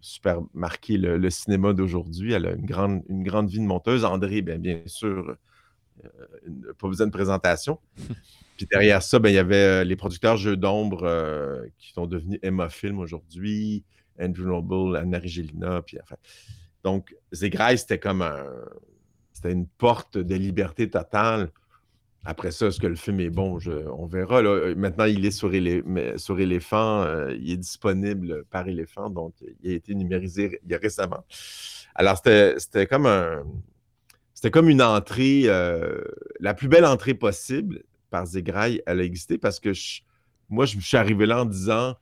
[0.00, 2.32] super marqué le, cinéma d'aujourd'hui.
[2.32, 4.04] Elle a une grande, une grande vie de monteuse.
[4.04, 5.36] André, bien, bien sûr,
[6.04, 7.78] euh, pas besoin de présentation.
[8.56, 12.06] Puis derrière ça, ben, il y avait euh, les producteurs Jeux d'ombre euh, qui sont
[12.06, 13.84] devenus Emma Film aujourd'hui,
[14.20, 15.82] Andrew Noble, Anna Regilina.
[15.82, 16.16] Puis, enfin.
[16.84, 18.44] Donc, c'était comme un,
[19.32, 21.52] c'était une porte de liberté totale.
[22.24, 23.58] Après ça, est-ce que le film est bon?
[23.98, 24.42] on verra.
[24.74, 27.04] Maintenant, il est sur, éléphant.
[27.30, 29.10] il est disponible par éléphant.
[29.10, 31.24] Donc, il a été numérisé récemment.
[31.94, 33.42] Alors, c'était comme un,
[34.42, 36.02] c'était comme une entrée, euh,
[36.40, 39.70] la plus belle entrée possible par Zegraï, elle a existé parce que
[40.48, 41.94] moi, je suis arrivé là en disant,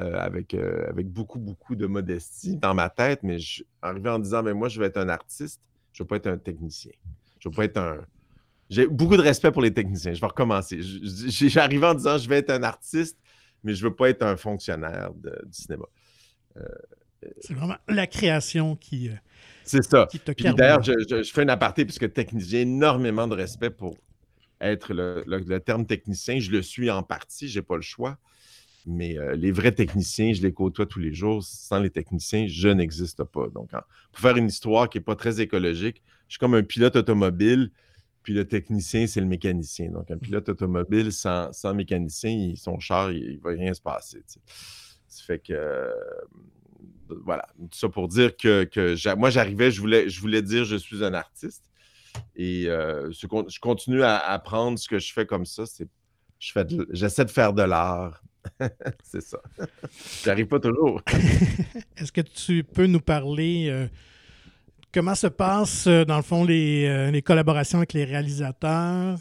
[0.00, 4.42] euh, avec, euh, beaucoup, beaucoup de modestie dans ma tête, mais je arrivé en disant,
[4.42, 5.60] mais moi, je vais être un artiste,
[5.92, 6.90] je ne veux pas être un technicien.
[7.38, 8.04] Je ne veux pas être un.
[8.70, 10.14] J'ai beaucoup de respect pour les techniciens.
[10.14, 10.78] Je vais recommencer.
[10.80, 13.18] J'ai arrivé en disant, je vais être un artiste,
[13.62, 15.84] mais je ne veux pas être un fonctionnaire du cinéma.
[17.40, 19.10] C'est vraiment la création qui.
[19.64, 20.08] C'est ça.
[20.56, 23.96] D'ailleurs, je, fais un aparté puisque j'ai énormément de respect pour
[24.60, 26.38] être le, terme technicien.
[26.38, 28.18] Je le suis en partie, je n'ai pas le choix.
[28.86, 31.42] Mais euh, les vrais techniciens, je les côtoie tous les jours.
[31.44, 33.48] Sans les techniciens, je n'existe pas.
[33.48, 36.96] Donc, pour faire une histoire qui n'est pas très écologique, je suis comme un pilote
[36.96, 37.70] automobile,
[38.32, 39.90] le technicien, c'est le mécanicien.
[39.90, 44.22] Donc, un pilote automobile sans, mécanicien, son char, il ne va rien se passer.
[45.08, 45.90] Ça fait que
[47.24, 51.04] voilà, tout ça pour dire que, moi, j'arrivais, je voulais, je voulais dire je suis
[51.04, 51.64] un artiste.
[52.34, 53.26] Et euh, je,
[53.60, 55.66] continue à apprendre ce que je fais comme ça.
[55.66, 55.88] C'est,
[56.38, 58.22] je fais j'essaie de faire de l'art.
[59.04, 59.38] c'est ça.
[60.24, 61.02] J'arrive pas toujours.
[61.96, 63.86] Est-ce que tu peux nous parler euh,
[64.92, 69.18] comment se passent, euh, dans le fond, les, collaborations avec les réalisateurs?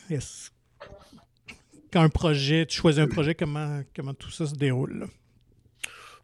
[1.91, 5.07] quand un projet, tu choisis un projet, comment, comment tout ça se déroule?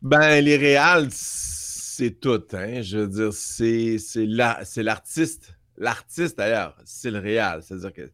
[0.02, 2.44] Ben, les réals, c'est tout.
[2.54, 2.82] Hein?
[2.82, 5.58] Je veux dire, c'est, c'est, l'artiste.
[5.78, 7.64] L'artiste, d'ailleurs, c'est le réal.
[7.64, 8.12] C'est-à-dire que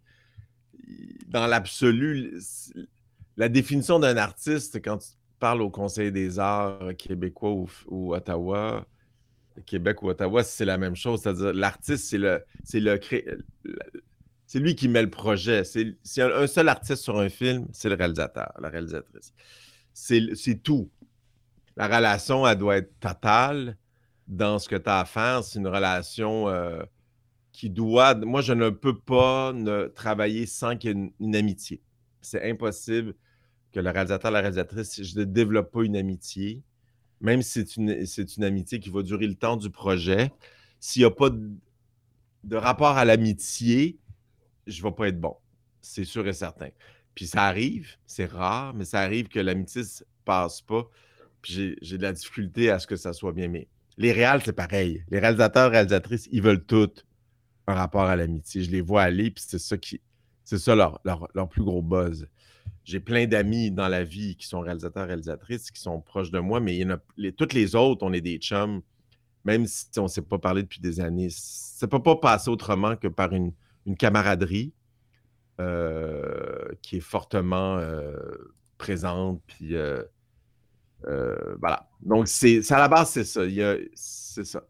[1.28, 2.40] dans l'absolu,
[3.38, 8.86] la définition d'un artiste, quand tu parles au Conseil des arts québécois ou, Ottawa,
[9.66, 11.22] Québec ou Ottawa, c'est la même chose.
[11.22, 12.82] C'est-à-dire, l'artiste, c'est le, c'est
[14.46, 15.64] c'est lui qui met le projet.
[15.64, 19.34] C'est, a un seul artiste sur un film, c'est le réalisateur, la réalisatrice.
[19.94, 20.90] C'est, c'est tout
[21.78, 23.78] la relation, elle doit être totale
[24.28, 25.44] dans ce que tu as à faire.
[25.44, 26.84] C'est une relation euh,
[27.52, 28.16] qui doit.
[28.16, 29.54] Moi, je ne peux pas
[29.96, 31.82] travailler sans qu'il y ait une, amitié.
[32.22, 33.16] C'est impossible
[33.72, 36.62] que le réalisateur, la réalisatrice, je ne développe pas une amitié,
[37.22, 37.66] même si
[38.06, 40.32] c'est une, amitié qui va durer le temps du projet.
[40.80, 44.00] S'il n'y a pas de, rapport à l'amitié,
[44.68, 45.36] je ne vais pas être bon.
[45.82, 46.70] C'est sûr et certain.
[47.16, 50.90] Puis ça arrive, c'est rare, mais ça arrive que l'amitié ne passe pas
[51.42, 53.48] puis j'ai de la difficulté à ce que ça soit bien.
[53.48, 55.04] Mais les réals, c'est pareil.
[55.10, 56.92] Les réalisateurs, réalisatrices, ils veulent tout
[57.68, 58.64] un rapport à l'amitié.
[58.64, 60.02] Je les vois aller, puis c'est ça qui.
[60.44, 62.28] C'est ça leur, leur, plus gros buzz.
[62.84, 66.60] J'ai plein d'amis dans la vie qui sont réalisateurs, réalisatrices, qui sont proches de moi,
[66.60, 68.82] mais il y en a, toutes les autres, on est des chums,
[69.46, 71.30] même si on ne s'est pas parlé depuis des années.
[71.30, 73.54] Ça ne peut pas passer autrement que par une,
[73.98, 74.74] camaraderie
[75.60, 78.16] euh, qui est fortement euh,
[78.78, 80.04] présente, puis euh,
[81.60, 81.90] voilà.
[82.02, 83.42] Donc, c'est à la base, c'est ça.
[83.94, 84.64] C'est ça.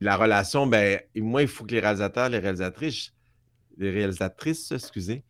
[0.00, 3.14] La relation, ben, moi, il faut que les réalisateurs, les réalisatrices,
[3.78, 5.24] les réalisatrices, excusez,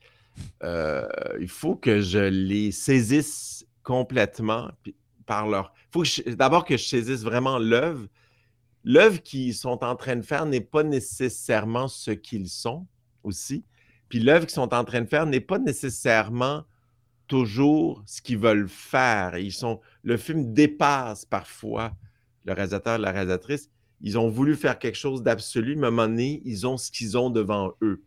[0.62, 1.06] euh,
[1.40, 4.70] il faut que je les saisisse complètement
[5.26, 5.72] par leur.
[5.88, 8.06] Il faut d'abord que je saisisse vraiment l'œuvre.
[8.84, 12.86] L'œuvre qu'ils sont en train de faire n'est pas nécessairement ce qu'ils sont
[13.22, 13.64] aussi.
[14.08, 16.64] Puis l'œuvre qu'ils sont en train de faire n'est pas nécessairement
[17.26, 19.38] toujours ce qu'ils veulent faire.
[19.38, 21.92] Ils sont, le film dépasse parfois
[22.44, 23.70] le réalisateur, la réalisatrice.
[24.00, 26.90] Ils ont voulu faire quelque chose d'absolu, mais à un moment donné, ils ont ce
[26.90, 28.02] qu'ils ont devant eux.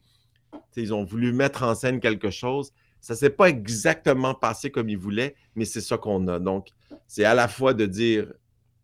[0.76, 2.72] Ils ont voulu mettre en scène quelque chose.
[3.02, 6.40] Ça ne s'est pas exactement passé comme ils voulaient, mais c'est ça qu'on a.
[6.40, 6.70] Donc,
[7.08, 8.32] c'est à la fois de dire,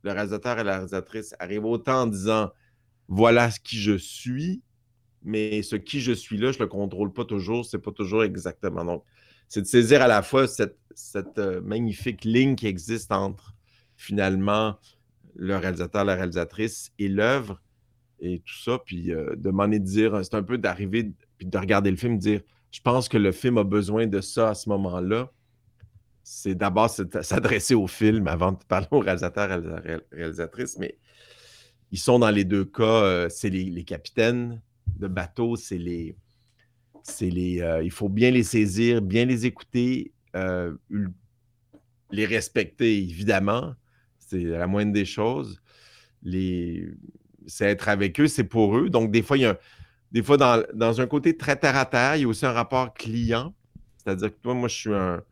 [0.03, 2.51] le réalisateur et la réalisatrice arrivent autant en disant,
[3.07, 4.61] voilà ce qui je suis,
[5.23, 8.23] mais ce qui je suis là, je ne le contrôle pas toujours, c'est pas toujours
[8.23, 8.83] exactement.
[8.83, 9.03] Donc,
[9.47, 10.77] c'est de saisir à la fois cette,
[11.37, 13.53] euh, magnifique ligne qui existe entre
[13.95, 14.77] finalement
[15.35, 17.61] le réalisateur, la réalisatrice et l'œuvre
[18.19, 21.91] et tout ça, puis euh, demander de dire, c'est un peu d'arriver, puis de regarder
[21.91, 22.41] le film, dire,
[22.71, 25.31] je pense que le film a besoin de ça à ce moment-là.
[26.23, 26.89] C'est d'abord
[27.21, 30.97] s'adresser au film avant de parler au réalisateur à la réalisatrice, mais
[31.91, 34.61] ils sont dans les deux cas, euh, c'est les, capitaines
[34.97, 36.17] de bateau, c'est les,
[37.03, 40.73] c'est les, euh, il faut bien les saisir, bien les écouter, euh,
[42.09, 43.75] les respecter, évidemment.
[44.17, 45.61] C'est la moindre des choses.
[46.23, 46.89] Les,
[47.45, 48.89] c'est être avec eux, c'est pour eux.
[48.89, 49.59] Donc, des fois, il y a
[50.13, 52.93] des fois, dans, un côté très terre à terre, il y a aussi un rapport
[52.93, 53.53] client.
[53.97, 55.23] C'est-à-dire que toi, moi, je suis un.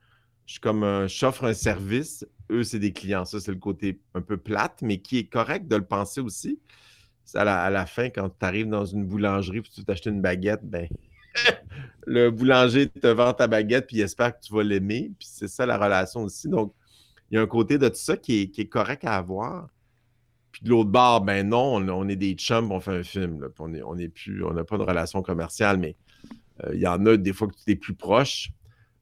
[0.47, 1.07] Je suis comme un.
[1.07, 2.25] J'offre un service.
[2.49, 3.23] Eux, c'est des clients.
[3.23, 6.59] Ça, c'est le côté un peu plate, mais qui est correct de le penser aussi.
[7.35, 10.61] À la, la fin, quand tu arrives dans une boulangerie et tu t'achètes une baguette,
[10.63, 10.89] ben,
[12.07, 15.11] le boulanger te vend ta baguette puis il espère que tu vas l'aimer.
[15.17, 16.49] Puis c'est ça la relation aussi.
[16.49, 16.73] Donc,
[17.29, 19.69] il y a un côté de tout ça qui est, correct à avoir.
[20.51, 23.47] Puis de l'autre bord, ben non, on, est des chums, on fait un film.
[23.59, 25.95] on est, on on n'a pas de relation commerciale, mais
[26.63, 28.51] euh, il y en a des fois que tu es plus proche.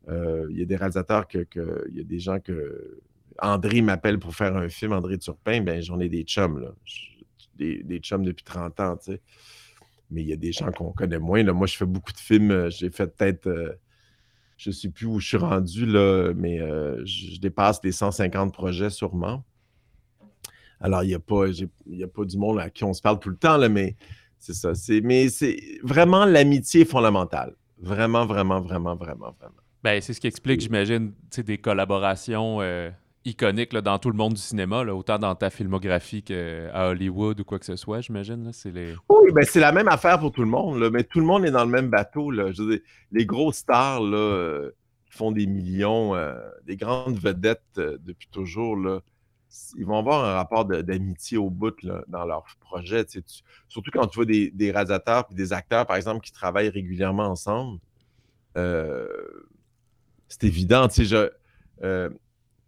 [0.08, 1.46] Euh, il y a des réalisateurs que,
[1.90, 3.00] il y a des gens que
[3.42, 6.74] André m'appelle pour faire un film, André Turpin, ben j'en ai des chums.
[7.56, 9.22] Des, des, chums depuis 30 ans, tu sais
[10.12, 11.44] mais il y a des gens qu'on connaît moins.
[11.44, 11.54] Là.
[11.54, 12.50] Moi, je fais beaucoup de films.
[12.50, 13.48] Euh, j'ai fait peut-être,
[14.58, 16.58] je ne sais plus où je suis rendu, là, mais
[17.06, 19.44] je, dépasse les 150 projets sûrement.
[20.80, 23.30] Alors, il n'y a, pas, a pas du monde à qui on se parle tout
[23.30, 23.96] le temps, là, mais
[24.38, 24.72] c'est ça.
[25.04, 27.56] mais c'est vraiment l'amitié fondamentale.
[27.82, 29.56] Vraiment, vraiment, vraiment, vraiment, vraiment.
[29.84, 31.14] Ben, c'est ce qui explique, j'imagine,
[31.46, 32.62] des collaborations
[33.26, 37.60] iconique dans tout le monde du cinéma, autant dans ta filmographie qu'à Hollywood ou quoi
[37.60, 38.50] que ce soit, j'imagine.
[38.54, 38.94] C'est les...
[39.10, 41.52] Oui, ben c'est la même affaire pour tout le monde, mais tout le monde est
[41.52, 42.32] dans le même bateau.
[42.32, 42.52] Là.
[43.12, 44.72] les gros stars là, euh,
[45.06, 46.34] qui font des millions, euh,
[46.66, 49.02] des grandes vedettes euh, depuis toujours, là,
[49.78, 51.76] ils vont avoir un rapport d'amitié au bout
[52.08, 53.06] dans leur projet.
[53.68, 57.80] surtout quand tu vois des, réalisateurs et des acteurs, par exemple, qui travaillent régulièrement ensemble.
[58.56, 60.88] c'est évident.
[60.90, 61.30] Je,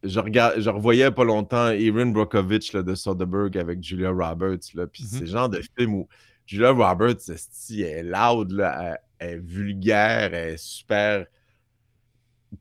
[0.04, 4.74] je, regarde, je revoyais pas longtemps Erin Brockovich de Soderbergh avec Julia Roberts.
[4.74, 5.08] Là, puis mm-hmm.
[5.08, 6.08] c'est le genre de film où
[6.46, 11.26] Julia Roberts, elle est loud, là, elle, est vulgaire, elle est super.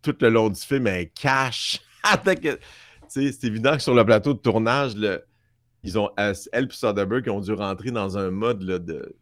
[0.03, 1.81] Tout le long du film, elle cache.
[3.11, 5.25] c'est évident que sur le plateau de tournage, le,
[5.83, 9.17] ils ont, elle et Soderbergh ont dû rentrer dans un mode de,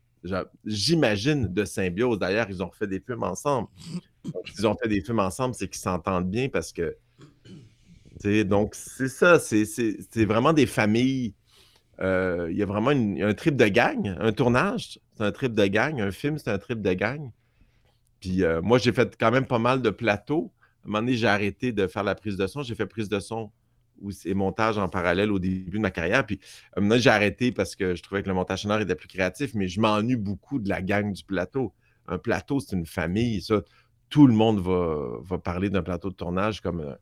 [0.64, 2.18] j'imagine, de symbiose.
[2.18, 3.68] D'ailleurs, ils ont fait des films ensemble.
[4.58, 6.96] ils ont fait des films ensemble, c'est qu'ils s'entendent bien parce que.
[8.44, 11.34] Donc, c'est ça, c'est vraiment des familles.
[12.00, 14.16] Euh, il y a vraiment un trip de gang.
[14.20, 16.00] Un tournage, c'est un trip de gang.
[16.00, 17.30] Un film, c'est un trip de gang.
[18.20, 20.52] Puis euh, moi, j'ai fait quand même pas mal de plateaux.
[20.82, 22.64] À un moment donné, j'ai arrêté de faire la prise de son.
[22.64, 23.52] J'ai fait prise de son
[24.00, 26.24] ou c'est montage en parallèle au début de ma carrière.
[26.24, 26.40] Puis
[26.76, 29.68] maintenant, j'ai arrêté parce que je trouvais que le montage sonore était plus créatif, mais
[29.68, 31.72] je m'ennuie beaucoup de la gang du plateau.
[32.06, 33.44] Un plateau, c'est une famille.
[34.08, 36.96] Tout le monde va, parler d'un plateau de tournage comme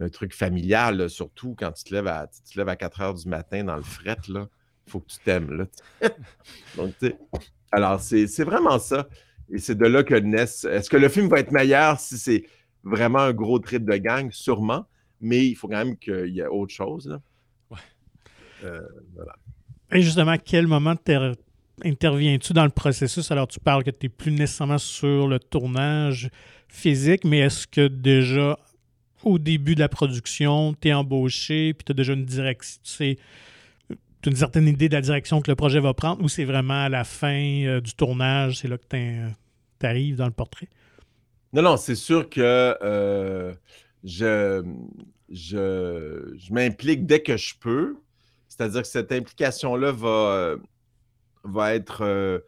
[0.00, 3.14] un, truc familial, surtout quand tu te, lèves à, tu te lèves à 4 heures
[3.14, 4.16] du matin dans le fret.
[4.28, 4.46] Il
[4.86, 5.66] faut que tu t'aimes.
[6.76, 6.94] Donc,
[7.72, 9.08] alors, c'est vraiment ça.
[9.50, 10.64] Et c'est de là que naissent.
[10.64, 12.44] Est-ce que le film va être meilleur si c'est
[12.84, 14.30] vraiment un gros trip de gang?
[14.30, 14.86] Sûrement
[15.20, 17.18] mais il faut quand même qu'il y ait autre chose.
[18.64, 18.80] Euh,
[19.92, 20.94] Et justement, à quel moment
[21.84, 23.30] interviens-tu dans le processus?
[23.30, 26.30] Alors, tu parles que tu n'es plus nécessairement sur le tournage
[26.68, 28.58] physique, mais est-ce que déjà
[29.24, 32.90] au début de la production, tu es embauché, puis tu as déjà une direction, tu
[32.90, 33.18] sais,
[34.26, 36.88] une certaine idée de la direction que le projet va prendre, ou c'est vraiment à
[36.88, 40.68] la fin euh, du tournage, c'est là que tu arrives dans le portrait?
[41.52, 43.54] Non, non, c'est sûr que euh,
[44.04, 44.62] je,
[45.28, 47.96] je, m'implique dès que je peux.
[48.48, 50.56] C'est-à-dire que cette implication-là va,
[51.44, 52.40] va être euh,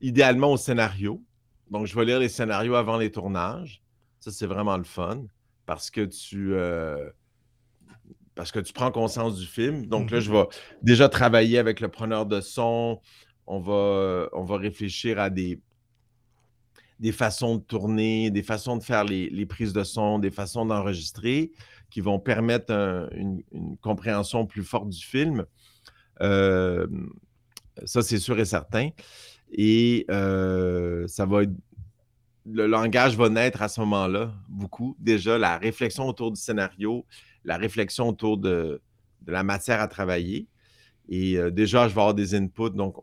[0.00, 1.22] idéalement au scénario.
[1.70, 3.82] Donc, je vais lire les scénarios avant les tournages.
[4.20, 5.24] Ça, c'est vraiment le fun
[5.64, 6.54] parce que tu.
[6.54, 7.10] Euh,
[8.34, 9.86] parce que tu prends conscience du film.
[9.86, 10.50] Donc là, je mm-hmm.
[10.50, 13.00] vais déjà travailler avec le preneur de son.
[13.46, 15.60] On va, on va réfléchir à des,
[16.98, 21.52] des façons de tourner, des façons de faire les, prises de son, des façons d'enregistrer
[21.90, 22.72] qui vont permettre
[23.12, 23.42] une,
[23.80, 25.44] compréhension plus forte du film.
[26.18, 26.86] Ça,
[28.02, 28.90] c'est sûr et certain.
[29.52, 31.42] Et ça va
[32.48, 34.96] le langage va naître à ce moment-là, beaucoup.
[35.00, 37.04] Déjà, la réflexion autour du scénario,
[37.44, 38.80] la réflexion autour de,
[39.26, 40.46] la matière à travailler.
[41.08, 42.70] Et déjà, je vais avoir des inputs.
[42.70, 42.96] Donc,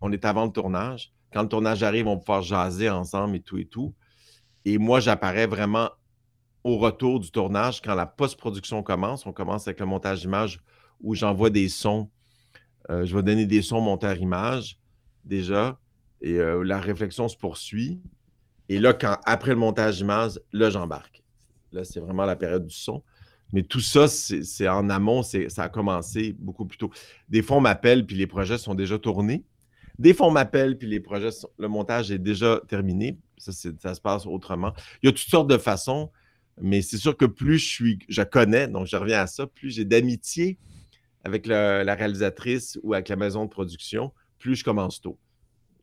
[0.00, 3.40] on est avant le tournage quand le tournage arrive, on va pouvoir jaser ensemble et
[3.40, 3.94] tout et tout.
[4.64, 5.90] Et moi, j'apparais vraiment
[6.64, 9.26] au retour du tournage quand la post-production commence.
[9.26, 10.60] On commence avec le montage d'image
[11.00, 12.10] où j'envoie des sons.
[12.90, 14.78] Euh, je vais donner des sons monteur-image
[15.24, 15.78] déjà.
[16.20, 18.00] Et euh, la réflexion se poursuit.
[18.68, 21.22] Et là, quand, après le montage d'image, là, j'embarque.
[21.72, 23.02] Là, c'est vraiment la période du son.
[23.52, 26.90] Mais tout ça, c'est en amont, ça a commencé beaucoup plus tôt.
[27.30, 29.44] Des fois, on m'appelle, puis les projets sont déjà tournés.
[29.98, 33.18] Des fois, on m'appelle, puis les projets, le montage est déjà terminé.
[33.36, 34.72] Ça, se passe autrement.
[35.02, 36.10] Il y a toutes sortes de façons,
[36.60, 39.70] mais c'est sûr que plus je suis, je connais, donc je reviens à ça, plus
[39.70, 40.58] j'ai d'amitié
[41.24, 45.18] avec la réalisatrice ou avec la maison de production, plus je commence tôt.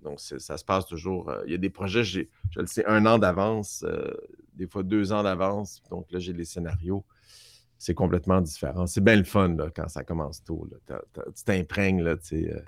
[0.05, 1.29] Donc, ça se passe toujours.
[1.29, 2.19] Euh, il y a des projets, je
[2.55, 4.13] le sais, un an d'avance, euh,
[4.53, 5.81] des fois deux ans d'avance.
[5.89, 7.03] Donc là, j'ai les scénarios.
[7.79, 8.85] C'est complètement différent.
[8.85, 10.69] C'est bien le fun quand ça commence tôt.
[10.87, 12.15] tu t'imprègnes, là.
[12.33, 12.61] Euh,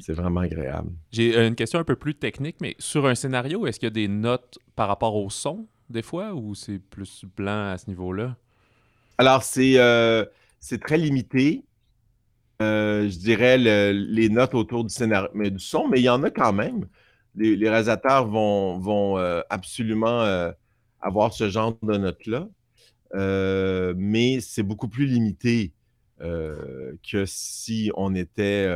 [0.00, 0.90] c'est vraiment agréable.
[1.10, 3.88] J'ai euh, une question un peu plus technique, mais sur un scénario, est-ce qu'il y
[3.88, 7.88] a des notes par rapport au son, des fois, ou c'est plus blanc à ce
[7.88, 8.36] niveau-là?
[9.18, 10.24] Alors, c'est euh,
[10.80, 11.64] très limité.
[12.60, 16.22] Euh, je dirais les notes autour du scénario, mais du son, mais il y en
[16.22, 16.86] a quand même.
[17.34, 19.16] Les, réalisateurs vont, vont
[19.48, 20.50] absolument
[21.00, 22.48] avoir ce genre de notes-là,
[23.96, 25.72] mais c'est beaucoup plus limité
[26.18, 28.66] que si on était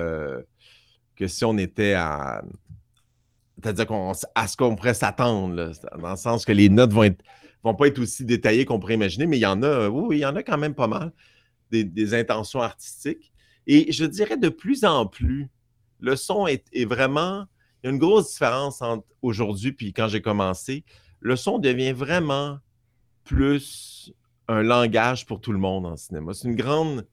[1.22, 2.42] que si on était à.
[3.62, 7.14] C'est-à-dire qu'on, à ce qu'on pourrait s'attendre, dans le sens que les notes vont
[7.62, 10.20] vont pas être aussi détaillées qu'on pourrait imaginer, mais il y en a, oui, il
[10.20, 11.12] y en a quand même pas mal,
[11.70, 13.32] des, intentions artistiques.
[13.68, 15.48] Et je dirais de plus en plus,
[16.00, 17.44] le son est, vraiment.
[17.82, 20.84] Il y a une grosse différence entre aujourd'hui puis quand j'ai commencé.
[21.20, 22.58] Le son devient vraiment
[23.22, 24.12] plus
[24.48, 26.34] un langage pour tout le monde en cinéma.
[26.34, 27.06] C'est une grande,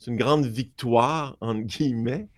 [0.00, 2.28] c'est une grande victoire, entre guillemets,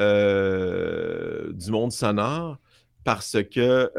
[0.00, 2.58] euh, du monde sonore
[3.04, 3.90] parce que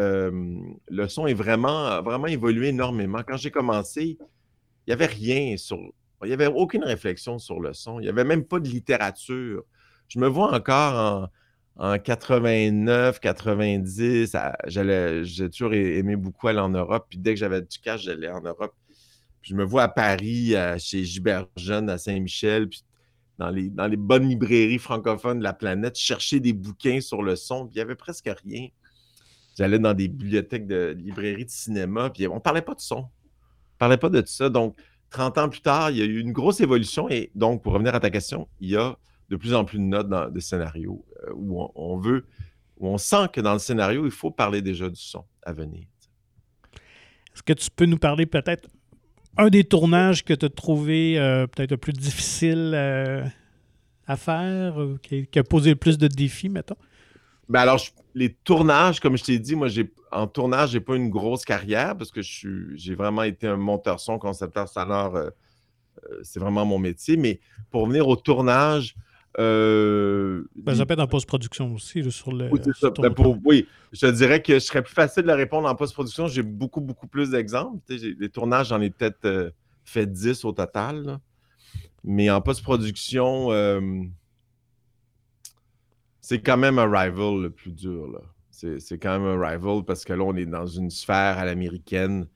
[0.88, 3.22] le son est vraiment, vraiment évolué énormément.
[3.28, 5.78] Quand j'ai commencé, il n'y avait rien sur.
[6.24, 8.00] Il n'y avait aucune réflexion sur le son.
[8.00, 9.64] Il n'y avait même pas de littérature.
[10.10, 11.30] Je me vois encore
[11.78, 14.36] en, 89, 90.
[14.68, 17.08] J'ai toujours aimé beaucoup aller en Europe.
[17.10, 18.76] Puis dès que j'avais du cash, j'allais en Europe.
[19.42, 22.68] je me vois à Paris, chez Gilbert Jeune, à Saint-Michel.
[22.68, 22.84] Puis
[23.40, 23.50] dans
[23.88, 27.78] les, bonnes librairies francophones de la planète, chercher des bouquins sur le son, puis il
[27.78, 28.68] n'y avait presque rien.
[29.58, 32.98] J'allais dans des bibliothèques de librairies de cinéma, puis on ne parlait pas de son.
[32.98, 34.50] On ne parlait pas de tout ça.
[34.50, 34.78] Donc,
[35.12, 37.10] 30 ans plus tard, il y a eu une grosse évolution.
[37.10, 38.98] Et donc, pour revenir à ta question, il y a
[39.30, 42.26] de plus en plus de notes dans, de scénarios euh, où on, veut,
[42.78, 45.86] où on sent que dans le scénario, il faut parler déjà du son à venir.
[47.34, 48.68] Est-ce que tu peux nous parler peut-être
[49.38, 53.24] un des tournages que tu as trouvé euh, peut-être le plus difficile euh,
[54.08, 56.78] à faire, qui, a posé le plus de défis, mettons?
[57.48, 57.80] Ben alors,
[58.14, 61.96] les tournages, comme je t'ai dit, moi, j'ai en tournage, j'ai pas une grosse carrière
[61.98, 65.18] parce que j'ai vraiment été un monteur son, concepteur sonore.
[66.24, 67.18] c'est vraiment mon métier.
[67.18, 67.40] Mais
[67.72, 68.96] pour venir au tournage,
[69.38, 72.50] euh, ben, ça peut être en post-production aussi, sur le.
[72.50, 73.14] Ben,
[73.46, 76.28] oui, je dirais que je serais plus facile de répondre en post-production.
[76.28, 77.80] J'ai beaucoup, beaucoup plus d'exemples.
[77.90, 79.52] Les tournages, j'en ai peut-être euh,
[79.86, 81.20] fait 10 au total.
[82.04, 84.04] Mais en post-production, euh,
[86.22, 88.22] c'est quand même un rival le plus dur.
[88.50, 92.28] C'est quand même un rival parce que là, on est dans une sphère à l'américaine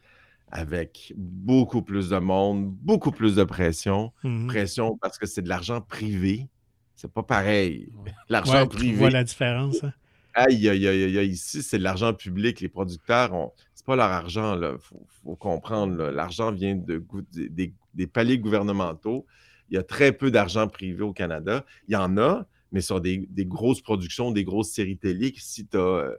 [0.51, 4.13] avec beaucoup plus de monde, beaucoup plus de pression.
[4.23, 4.47] Mm-hmm.
[4.47, 6.47] Pression parce que c'est de l'argent privé.
[6.95, 7.89] C'est pas pareil.
[8.29, 8.93] L'argent privé.
[8.93, 9.83] Tu vois la différence.
[9.83, 9.93] Hein?
[10.33, 12.59] Aïe, aïe, aïe, aïe, ici, c'est de l'argent public.
[12.59, 13.51] Les producteurs, ont...
[13.75, 14.59] c'est pas leur argent.
[14.59, 16.09] Il faut, comprendre.
[16.09, 19.27] L'argent vient de, des, paliers gouvernementaux.
[19.69, 21.65] Il y a très peu d'argent privé au Canada.
[21.87, 25.77] Il y en a, mais sur des, grosses productions, des grosses séries télé, si tu
[25.77, 26.15] as euh,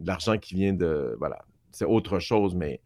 [0.00, 1.14] de l'argent qui vient de.
[1.20, 2.80] Voilà, c'est autre chose, mais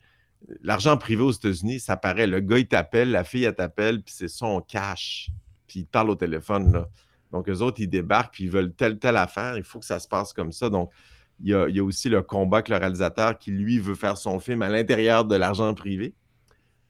[0.62, 2.26] l'argent privé aux États-Unis, ça paraît.
[2.26, 5.30] Le gars, il t'appelle, la fille, elle t'appelle, puis c'est son cash
[5.74, 6.72] ils parlent au téléphone.
[6.72, 6.88] Là.
[7.32, 9.56] Donc, eux autres, ils débarquent, puis ils veulent telle, telle affaire.
[9.56, 10.70] Il faut que ça se passe comme ça.
[10.70, 10.90] Donc,
[11.40, 14.62] il y a, aussi le combat avec le réalisateur qui, lui, veut faire son film
[14.62, 16.14] à l'intérieur de l'argent privé.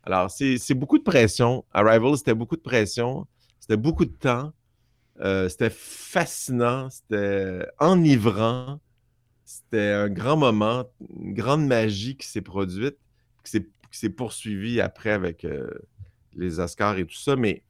[0.03, 1.65] Alors, c'est beaucoup de pression.
[1.73, 3.27] Arrival, c'était beaucoup de pression.
[3.59, 4.53] C'était beaucoup de temps.
[5.21, 6.91] Euh, c'était fascinant.
[6.91, 8.81] C'était enivrant.
[9.47, 10.85] C'était un grand moment,
[11.19, 12.99] une grande magie qui s'est produite,
[13.45, 15.71] qui s'est poursuivie après avec euh,
[16.35, 17.37] les Oscars et tout ça.
[17.37, 17.63] Mais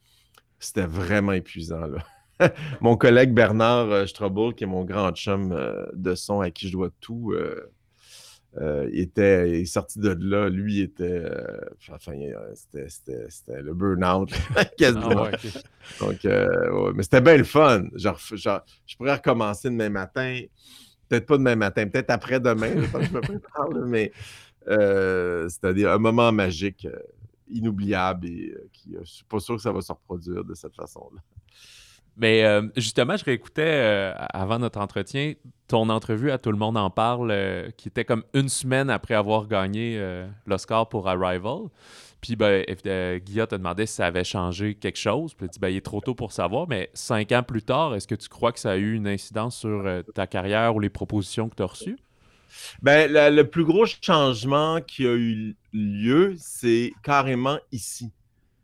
[0.58, 1.86] c'était vraiment épuisant.
[1.86, 2.04] Là.
[2.80, 4.06] mon collègue Bernard euh,
[4.56, 7.70] qui est mon grand chum euh, de son à qui je dois tout, euh,
[8.58, 10.48] euh, était, est sorti de là.
[10.48, 11.24] Lui était.
[11.90, 12.12] enfin,
[12.88, 14.30] c'était le burn-out.
[14.56, 14.64] Ah
[16.00, 16.24] Donc,
[16.94, 17.84] mais c'était bien le fun.
[17.94, 20.40] Genre, je pourrais recommencer demain matin.
[21.08, 24.12] Peut-être pas demain matin, peut-être après-demain, je me parle, mais
[24.66, 26.86] c'est-à-dire un moment magique
[27.48, 30.54] inoubliable et euh, qui, euh, je suis pas sûr que ça va se reproduire de
[30.54, 31.20] cette façon-là.
[32.16, 35.34] Mais euh, justement, je réécoutais avant notre entretien
[35.66, 37.34] ton entrevue à Tout le monde en parle,
[37.76, 40.00] qui était comme une semaine après avoir gagné
[40.46, 41.70] l'Oscar pour Arrival.
[42.20, 42.64] Puis ben,
[43.18, 45.34] Guillaume t'a demandé si ça avait changé quelque chose.
[45.34, 47.96] Puis il dit ben, il est trop tôt pour savoir, mais cinq ans plus tard,
[47.96, 49.84] est-ce que tu crois que ça a eu une incidence sur
[50.14, 51.98] ta carrière ou les propositions que tu as reçues?
[52.82, 58.10] Ben, le plus gros changement qui a eu lieu, c'est carrément ici.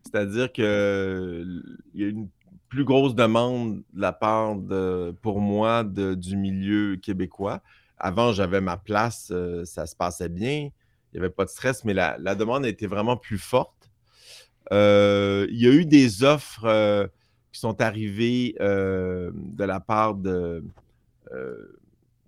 [0.03, 1.63] C'est-à-dire qu'il
[1.95, 2.27] y a une
[2.71, 7.61] plus grosse demande de la part de, pour moi du milieu québécois.
[7.97, 10.71] Avant, j'avais ma place, euh, ça se passait bien, il
[11.13, 13.91] n'y avait pas de stress, mais la, demande était vraiment plus forte.
[14.71, 17.07] Euh, il y a eu des offres euh,
[17.51, 20.63] qui sont arrivées de la part de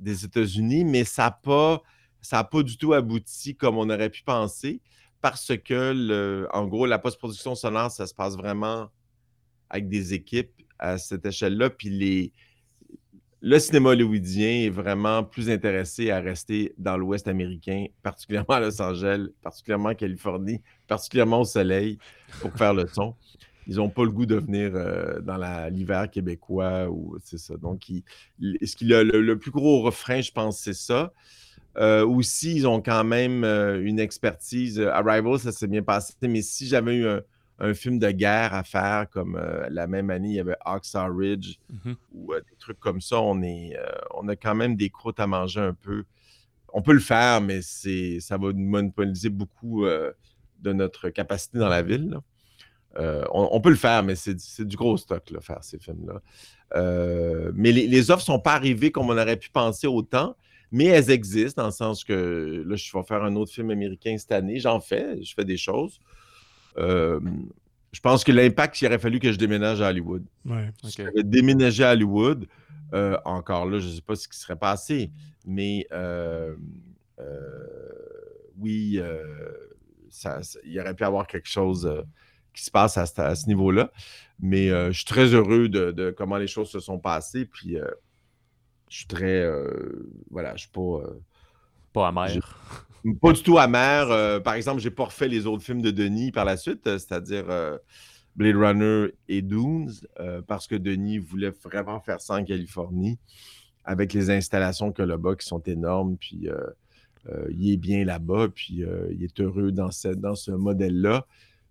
[0.03, 1.81] des États-Unis, mais ça n'a pas,
[2.29, 4.81] pas du tout abouti comme on aurait pu penser
[5.21, 8.89] parce que, en gros, la post-production sonore, ça se passe vraiment
[9.69, 11.69] avec des équipes à cette échelle-là.
[11.69, 12.33] Puis les,
[13.39, 18.81] le cinéma hollywoodien est vraiment plus intéressé à rester dans l'Ouest américain, particulièrement à Los
[18.81, 21.97] Angeles, particulièrement en Californie, particulièrement au soleil
[22.41, 23.15] pour faire le son
[23.67, 25.37] ils n'ont pas le goût de venir euh, dans
[25.69, 27.55] l'hiver québécois ou c'est ça.
[27.57, 27.83] Donc,
[28.39, 31.13] ce qu'il a le, plus gros refrain, je pense, c'est ça.
[31.77, 34.79] Euh, aussi, ils ont quand même euh, une expertise.
[34.79, 37.21] Arrival, ça s'est bien passé, mais si j'avais eu un,
[37.73, 39.39] film de guerre à faire, comme
[39.69, 41.95] la même année, il y avait Oxar Ridge mm-hmm.
[42.13, 43.77] ou des trucs comme ça, on, est,
[44.13, 46.03] on a quand même des croûtes à manger un peu.
[46.73, 52.19] On peut le faire, mais ça va monopoliser beaucoup de notre capacité dans la ville.
[52.99, 56.21] Euh, on, peut le faire, mais c'est du gros stock, là, faire ces films-là.
[56.75, 60.35] Euh, mais les, offres ne sont pas arrivées comme on aurait pu penser autant,
[60.71, 64.15] mais elles existent dans le sens que là, je vais faire un autre film américain
[64.17, 64.59] cette année.
[64.59, 65.99] J'en fais, je fais des choses.
[66.77, 67.19] Euh,
[67.91, 70.23] je pense que l'impact, il aurait fallu que je déménage à Hollywood.
[70.45, 70.69] Ouais,
[71.23, 72.47] déménager à Hollywood,
[73.25, 75.11] encore là, je ne sais pas ce qui serait passé,
[75.45, 75.87] mais
[78.57, 78.99] oui,
[80.63, 81.87] il aurait pu avoir quelque chose
[82.53, 83.91] qui se passe à, ce niveau-là.
[84.39, 87.45] Mais euh, je suis très heureux de, comment les choses se sont passées.
[87.45, 87.87] Puis euh,
[88.89, 89.41] je suis très.
[89.41, 91.01] Euh, voilà, je suis pas.
[91.91, 92.29] Pas amer.
[93.21, 94.41] Pas du tout amer.
[94.43, 97.43] Par exemple, j'ai pas refait les autres films de Denis par la suite, c'est-à-dire
[98.37, 99.91] Blade Runner et Dunes,
[100.47, 103.19] parce que Denis voulait vraiment faire ça en Californie,
[103.83, 106.47] avec les installations que là-bas qui sont énormes, puis
[107.49, 111.27] il est bien là-bas, puis il est heureux dans ce, dans ce modèle-là.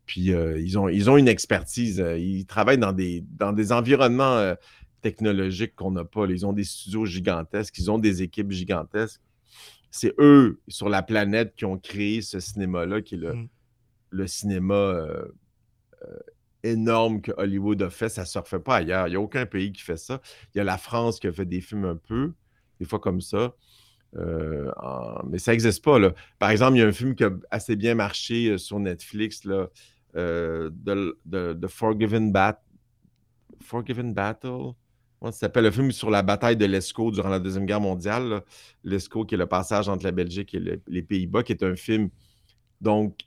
[0.07, 2.05] Puis ils, ont, ils ont une expertise.
[2.19, 4.55] ils travaillent dans des, dans des environnements
[5.01, 6.27] technologiques qu'on n'a pas.
[6.27, 9.21] Ils ont des studios gigantesques, ils ont des équipes gigantesques
[9.93, 13.49] c'est eux sur la planète qui ont créé ce cinéma-là, qui est le,
[14.13, 14.27] mmh.
[14.27, 15.25] cinéma euh,
[16.03, 16.19] euh,
[16.63, 18.09] énorme que Hollywood a fait.
[18.09, 19.07] Ça ne se refait pas ailleurs.
[19.07, 20.23] Il n'y a aucun pays qui fait ça.
[20.55, 22.33] Il y a la France qui a fait des films un peu,
[22.81, 23.55] des fois comme ça.
[24.17, 24.71] Euh,
[25.29, 25.99] mais ça n'existe pas.
[25.99, 26.13] Là.
[26.39, 29.69] Par exemple, il y a un film qui a assez bien marché sur Netflix, là,
[30.15, 32.33] The, Forgiven,
[33.61, 34.75] Forgiven Battle
[35.31, 35.65] ça s'appelle?
[35.65, 38.43] Le film sur la bataille de l'Escaut durant la Deuxième Guerre mondiale.
[38.83, 42.11] L'Escaut, qui est le passage entre la Belgique et les Pays-Bas, qui est un film
[42.81, 43.21] donc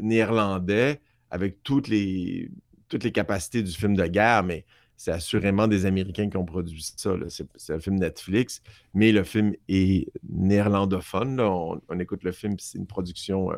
[0.00, 2.50] néerlandais avec toutes les,
[2.88, 4.64] toutes les capacités du film de guerre, mais
[5.00, 7.14] c'est assurément des Américains qui ont produit ça.
[7.56, 8.60] C'est un film Netflix,
[8.92, 11.40] mais le film est néerlandophone.
[11.40, 13.50] On, écoute le film, c'est une production.
[13.50, 13.56] Euh,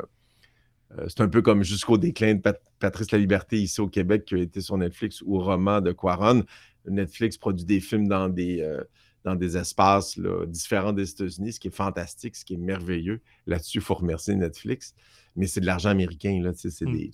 [0.97, 2.41] euh, c'est un peu comme Jusqu'au déclin de
[2.79, 6.45] Patrice La Liberté ici au Québec qui a été sur Netflix ou Roman de Quaron.
[6.87, 8.81] Netflix produit des films dans des, euh,
[9.25, 10.17] dans des espaces
[10.47, 13.19] différents des États-Unis, ce qui est fantastique, ce qui est merveilleux.
[13.47, 14.95] Là-dessus, il faut remercier Netflix.
[15.35, 16.39] Mais c'est de l'argent américain.
[16.41, 17.11] Là, c'est mmh.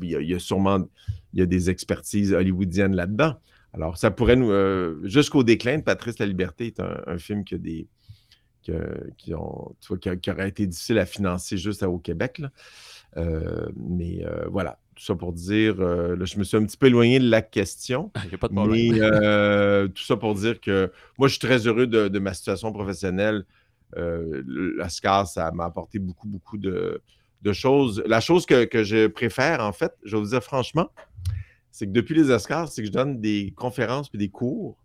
[0.00, 0.80] Il, y a, sûrement
[1.32, 3.34] il y a des expertises hollywoodiennes là-dedans.
[3.72, 4.50] Alors, ça pourrait nous.
[4.50, 7.88] Euh, jusqu'au déclin de Patrice La Liberté est un, film qui, a des,
[8.62, 12.42] qui, ont, qui, aurait été difficile à financer juste au Québec.
[13.16, 16.86] Euh, mais voilà tout ça pour dire, euh, là, je me suis un petit peu
[16.86, 18.10] éloigné de la question.
[18.24, 18.92] Il n'y a pas de problème.
[18.92, 22.72] Mais euh, tout ça pour dire que moi, je suis très heureux de, ma situation
[22.72, 23.44] professionnelle.
[23.96, 27.00] Euh, L'Oscar, ça m'a apporté beaucoup, beaucoup de,
[27.52, 28.02] choses.
[28.06, 30.90] La chose que, je préfère, en fait, je vais vous dire franchement,
[31.72, 34.76] c'est que depuis les Oscars, c'est que je donne des conférences et des cours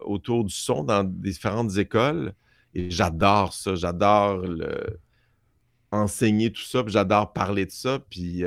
[0.00, 2.34] autour du son dans différentes écoles.
[2.74, 3.74] Et j'adore ça.
[3.74, 4.42] J'adore
[5.92, 7.98] enseigner tout ça, j'adore parler de ça.
[8.10, 8.44] Puis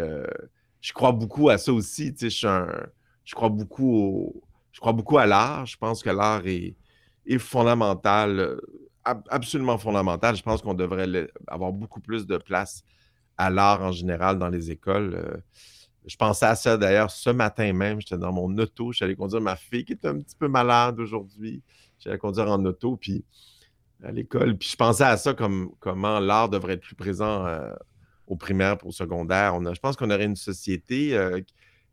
[0.84, 2.14] je crois beaucoup à ça aussi.
[2.14, 2.48] Tu sais,
[3.24, 4.44] je, crois beaucoup
[4.74, 5.66] je crois beaucoup à l'art.
[5.66, 6.76] Je pense que l'art est,
[7.38, 8.62] fondamental, euh,
[9.06, 10.36] absolument fondamental.
[10.36, 12.84] Je pense qu'on devrait avoir beaucoup plus de place
[13.38, 15.16] à l'art en général dans les écoles.
[15.16, 15.38] Euh.
[16.06, 18.00] je pensais à ça d'ailleurs ce matin même.
[18.02, 18.92] J'étais dans mon auto.
[18.92, 21.62] J'allais conduire ma fille qui est un petit peu malade aujourd'hui.
[22.00, 23.24] J'allais conduire en auto puis
[24.04, 24.58] à l'école.
[24.58, 27.74] Puis je pensais à ça comme comment l'art devrait être plus présent euh,
[28.28, 29.58] au primaire pour au secondaire.
[29.74, 31.42] Je pense qu'on aurait une société euh,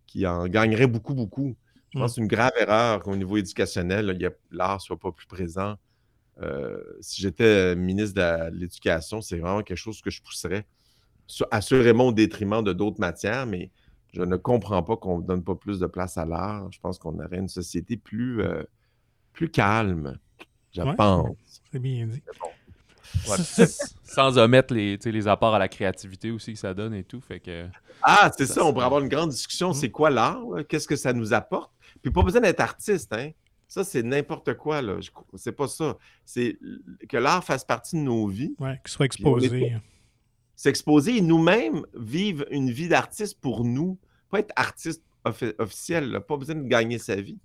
[0.07, 1.57] qui en gagnerait beaucoup, beaucoup.
[1.93, 4.17] Je pense une grave erreur qu'au niveau éducationnel,
[4.53, 5.75] l'art ne soit pas plus présent.
[6.41, 10.67] Euh, si j'étais ministre de l'Éducation, c'est vraiment quelque chose que je pousserais,
[11.51, 13.71] assurément au détriment de d'autres matières, mais
[14.13, 16.71] je ne comprends pas qu'on ne donne pas plus de place à l'art.
[16.73, 18.63] Je pense qu'on aurait une société plus, euh,
[19.33, 20.19] plus calme,
[20.73, 21.63] je pense.
[21.71, 22.23] C'est bien dit.
[24.05, 27.21] Sans omettre les, les apports à la créativité aussi que ça donne et tout.
[27.21, 27.67] Fait que,
[28.03, 29.73] ah, c'est ça, on pourrait avoir une grande discussion.
[29.73, 30.43] C'est quoi l'art?
[30.69, 31.73] Qu'est-ce que ça nous apporte?
[32.03, 33.31] Puis pas besoin d'être artiste, hein?
[33.69, 34.97] Ça, c'est n'importe quoi, là.
[35.37, 35.97] C'est pas ça.
[36.25, 36.59] C'est
[37.09, 38.55] que l'art fasse partie de nos vies.
[38.59, 39.77] Oui, qu'il soit exposé.
[40.61, 43.97] S'exposer et nous-mêmes vivre une vie d'artiste pour nous.
[44.29, 45.03] Pas être artiste
[45.59, 47.39] officiel, pas besoin de gagner sa vie.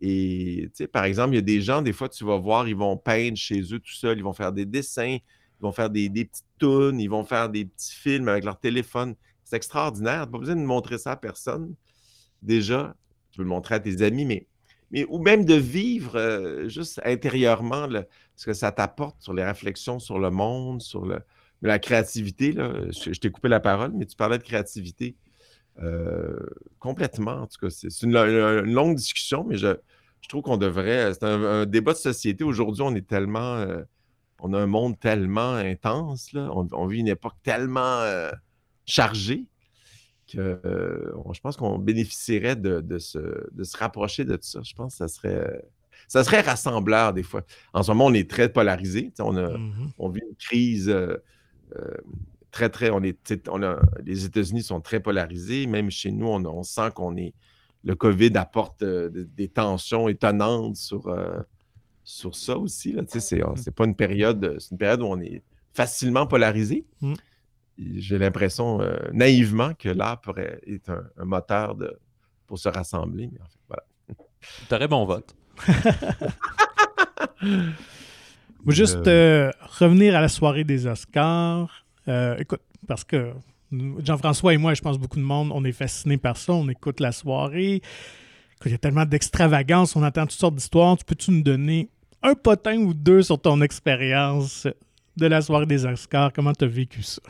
[0.00, 2.74] Et, tu par exemple, il y a des gens, des fois, tu vas voir, ils
[2.74, 6.08] vont peindre chez eux tout seuls, ils vont faire des dessins, ils vont faire des,
[6.08, 9.16] petites tunes, ils vont faire des petits films avec leur téléphone.
[9.44, 10.26] C'est extraordinaire.
[10.26, 11.74] Pas besoin de montrer ça à personne.
[12.40, 12.96] Déjà,
[13.32, 14.46] tu peux le montrer à tes amis, mais,
[14.90, 17.86] mais ou même de vivre euh, juste intérieurement
[18.34, 21.20] ce que ça t'apporte sur les réflexions sur le monde, sur le,
[21.62, 22.52] la créativité.
[22.52, 22.72] Là.
[22.90, 25.16] Je, je t'ai coupé la parole, mais tu parlais de créativité.
[25.82, 26.38] Euh,
[26.78, 27.70] complètement, en tout cas.
[27.70, 29.68] C'est une, longue discussion, mais je,
[30.28, 31.12] trouve qu'on devrait.
[31.14, 32.44] C'est un, débat de société.
[32.44, 33.56] Aujourd'hui, on est tellement.
[33.56, 33.82] Euh,
[34.40, 36.32] on a un monde tellement intense.
[36.32, 36.50] Là.
[36.52, 38.30] On, vit une époque tellement euh,
[38.84, 39.46] chargée
[40.30, 40.60] que
[41.32, 43.18] je pense qu'on bénéficierait de, se,
[43.52, 44.60] de, se, rapprocher de tout ça.
[44.62, 45.62] Je pense que ça serait.
[46.08, 47.42] Ça serait rassembleur des fois.
[47.72, 49.12] En ce moment, on est très polarisé.
[49.18, 50.94] On, a, mmh on vit une crise
[52.56, 52.90] très, très.
[52.90, 55.66] On est, on a, les États-Unis sont très polarisés.
[55.66, 57.34] Même chez nous, on, sent qu'on est.
[57.84, 61.38] Le COVID apporte euh, des, tensions étonnantes sur, euh,
[62.02, 62.92] sur ça aussi.
[62.92, 63.02] Là.
[63.06, 63.56] C'est, mmh.
[63.56, 64.56] c'est pas une période.
[64.58, 65.42] C'est une période où on est
[65.72, 66.84] facilement polarisé.
[67.00, 67.14] Mmh.
[67.78, 71.96] J'ai l'impression euh, naïvement que l'art pourrait être un, moteur de,
[72.46, 73.30] pour se rassembler.
[74.68, 75.36] T'aurais bon vote.
[78.66, 81.86] Moi, juste euh, revenir à la soirée des Oscars.
[82.08, 82.58] Euh, écoute,
[82.88, 83.30] parce que
[83.70, 86.52] Jean-François et moi, je pense beaucoup de monde, on est fascinés par ça.
[86.52, 87.80] On écoute la soirée.
[88.64, 90.96] il y a tellement d'extravagance, on entend toutes sortes d'histoires.
[90.96, 91.90] Tu peux-tu nous donner
[92.24, 94.66] un potin ou deux sur ton expérience
[95.16, 96.32] de la soirée des Oscars?
[96.32, 97.22] Comment tu as vécu ça?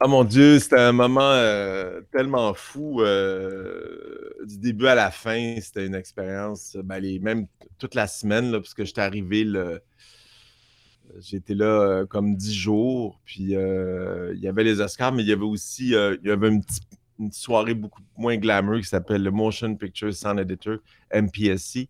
[0.00, 3.00] Oh mon Dieu, c'était un moment euh, tellement fou.
[3.00, 7.48] Euh, du début à la fin, c'était une expérience, ben, même
[7.80, 9.80] toute la semaine, là, parce que j'étais arrivé le,
[11.18, 15.28] J'étais là euh, comme dix jours, puis euh, il y avait les Oscars, mais il
[15.28, 16.62] y avait aussi euh, il y avait une,
[17.32, 20.78] soirée beaucoup moins glamour qui s'appelle le Motion Picture Sound Editor,
[21.14, 21.88] MPSC,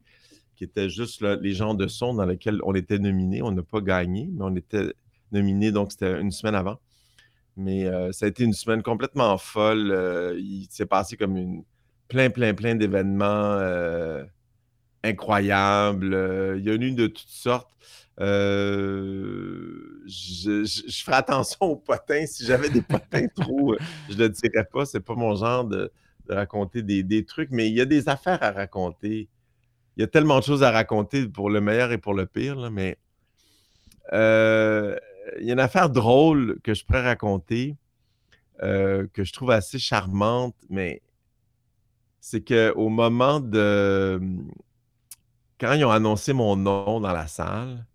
[0.54, 3.42] qui était juste les gens de son dans lesquels on était nominés.
[3.42, 4.94] On n'a pas gagné, mais on était
[5.32, 6.78] nominés, donc c'était une semaine avant.
[7.56, 10.36] Mais ça a été une semaine complètement folle.
[10.38, 11.64] il s'est passé comme une
[12.06, 13.58] plein, plein, plein d'événements
[15.02, 16.56] incroyables.
[16.58, 17.76] il y en a eu de toutes sortes.
[18.20, 20.64] Euh, je,
[21.04, 22.26] ferai attention aux potins.
[22.26, 24.86] Si j'avais des potins trop, euh, je ne le dirais pas.
[24.86, 25.92] C'est pas mon genre de,
[26.28, 29.28] raconter des, trucs, mais il y a des affaires à raconter.
[29.96, 32.70] Il y a tellement de choses à raconter pour le meilleur et pour le pire,
[32.70, 32.98] mais
[34.12, 34.96] euh,
[35.38, 37.76] il y a une affaire drôle que je pourrais raconter,
[38.60, 41.02] que je trouve assez charmante, mais
[42.20, 44.20] c'est qu'au moment de.
[45.58, 47.86] Quand ils ont annoncé mon nom dans la salle,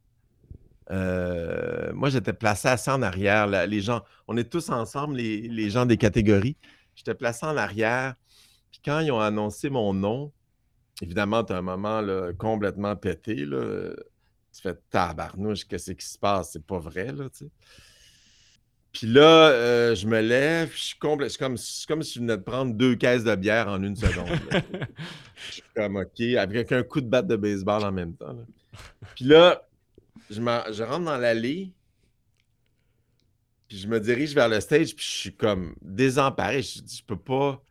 [0.92, 3.48] euh, moi, j'étais placé assez en arrière.
[3.48, 6.58] les gens, on est tous ensemble, les, gens des catégories.
[6.96, 8.16] J'étais placé en arrière.
[8.72, 10.32] Puis quand ils ont annoncé mon nom,
[11.02, 12.02] évidemment, tu as un moment
[12.38, 13.46] complètement pété.
[13.46, 13.94] Là.
[14.54, 16.52] Tu fais tabarnouche, qu'est-ce qui se passe?
[16.54, 17.52] C'est pas vrai, là, tu sais.
[18.92, 22.74] Puis là, euh, je me lève, je suis comme, comme si je venais de prendre
[22.74, 24.28] deux caisses de bière en une seconde.
[25.48, 28.36] je suis comme OK, avec un coup de batte de baseball en même temps.
[29.16, 29.66] Puis là,
[30.32, 31.74] je, rentre dans l'allée,
[33.68, 36.62] puis je me dirige vers le stage, puis je suis comme désemparé.
[36.62, 37.64] Je je peux pas.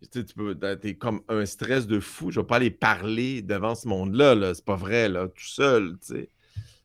[0.00, 2.30] Tu sais, tu peux, t'es comme un stress de fou.
[2.30, 4.34] Je vais pas aller parler devant ce monde-là.
[4.34, 6.28] -là, c'est pas vrai, là, tout seul, tu sais.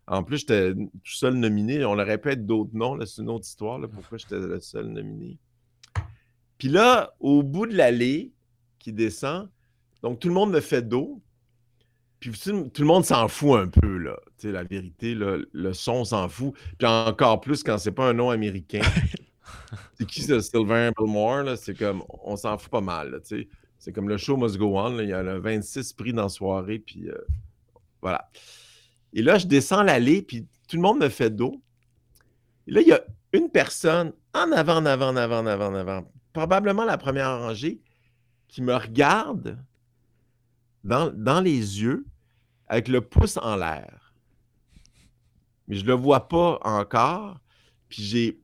[0.07, 1.85] En plus, j'étais tout seul nominé.
[1.85, 4.87] On aurait pu être d'autres noms, c'est une autre histoire, là, pourquoi j'étais le seul
[4.87, 5.37] nominé.
[6.57, 8.33] Puis là, au bout de l'allée
[8.79, 9.49] qui descend,
[10.01, 11.21] donc tout le monde me fait dos.
[12.19, 14.17] Puis tout le monde s'en fout un peu, là.
[14.37, 16.53] sais, la vérité, le son s'en fout.
[16.77, 18.81] Puis encore plus quand c'est pas un nom américain.
[19.93, 21.43] c'est qui ce Sylvain Belmore?
[21.43, 21.55] Là?
[21.55, 23.17] C'est comme, on s'en fout pas mal, là,
[23.77, 24.99] C'est comme le show must go on.
[24.99, 27.17] Il y a 26 prix dans la soirée, puis euh,
[28.01, 28.29] voilà.
[29.13, 31.61] Et là, je descends l'allée, puis tout le monde me fait dos.
[32.67, 33.01] Et là, il y a
[33.33, 37.39] une personne en avant, en avant, en avant, en avant, en avant, probablement la première
[37.39, 37.81] rangée,
[38.47, 39.57] qui me regarde
[40.83, 42.05] dans, les yeux
[42.67, 44.13] avec le pouce en l'air.
[45.67, 47.39] Mais je ne le vois pas encore.
[47.89, 48.39] Puis j'ai.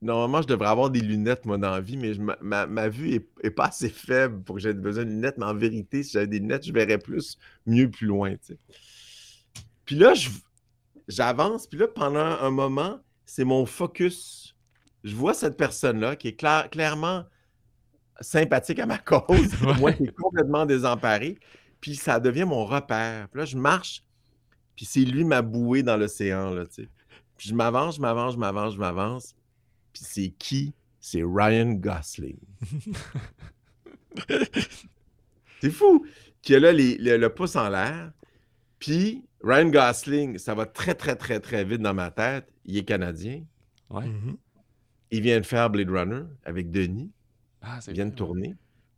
[0.00, 3.66] Normalement, je devrais avoir des lunettes, moi, dans la vie, mais ma, vue est, pas
[3.66, 5.38] assez faible pour que j'aie besoin de lunettes.
[5.38, 8.36] Mais en vérité, si j'avais des lunettes, je verrais plus, mieux, plus loin.
[9.84, 10.12] Puis là,
[11.08, 11.66] j'avance.
[11.66, 14.56] Puis là, pendant un moment, c'est mon focus.
[15.02, 17.24] Je vois cette personne-là qui est clairement
[18.20, 21.38] sympathique à ma cause, moi qui est complètement désemparé.
[21.80, 23.28] Puis ça devient mon repère.
[23.28, 24.02] Puis là, je marche,
[24.74, 26.88] puis c'est lui ma bouée dans l'océan, là, tu sais.
[27.36, 29.34] Puis je m'avance, je m'avance, je m'avance, je m'avance.
[29.92, 30.74] Puis c'est qui?
[31.00, 32.38] C'est Ryan Gosling.
[35.60, 36.04] c'est fou!
[36.42, 38.12] Qui a là le pouce en l'air.
[38.78, 42.46] Puis Ryan Gosling, ça va très, très, très, très vite dans ma tête.
[42.64, 43.42] Il est canadien.
[43.90, 44.06] Ouais.
[44.06, 44.36] Mm-hmm.
[45.10, 47.10] Il vient de faire Blade Runner avec Denis.
[47.62, 48.54] Ah, il vient de tourner.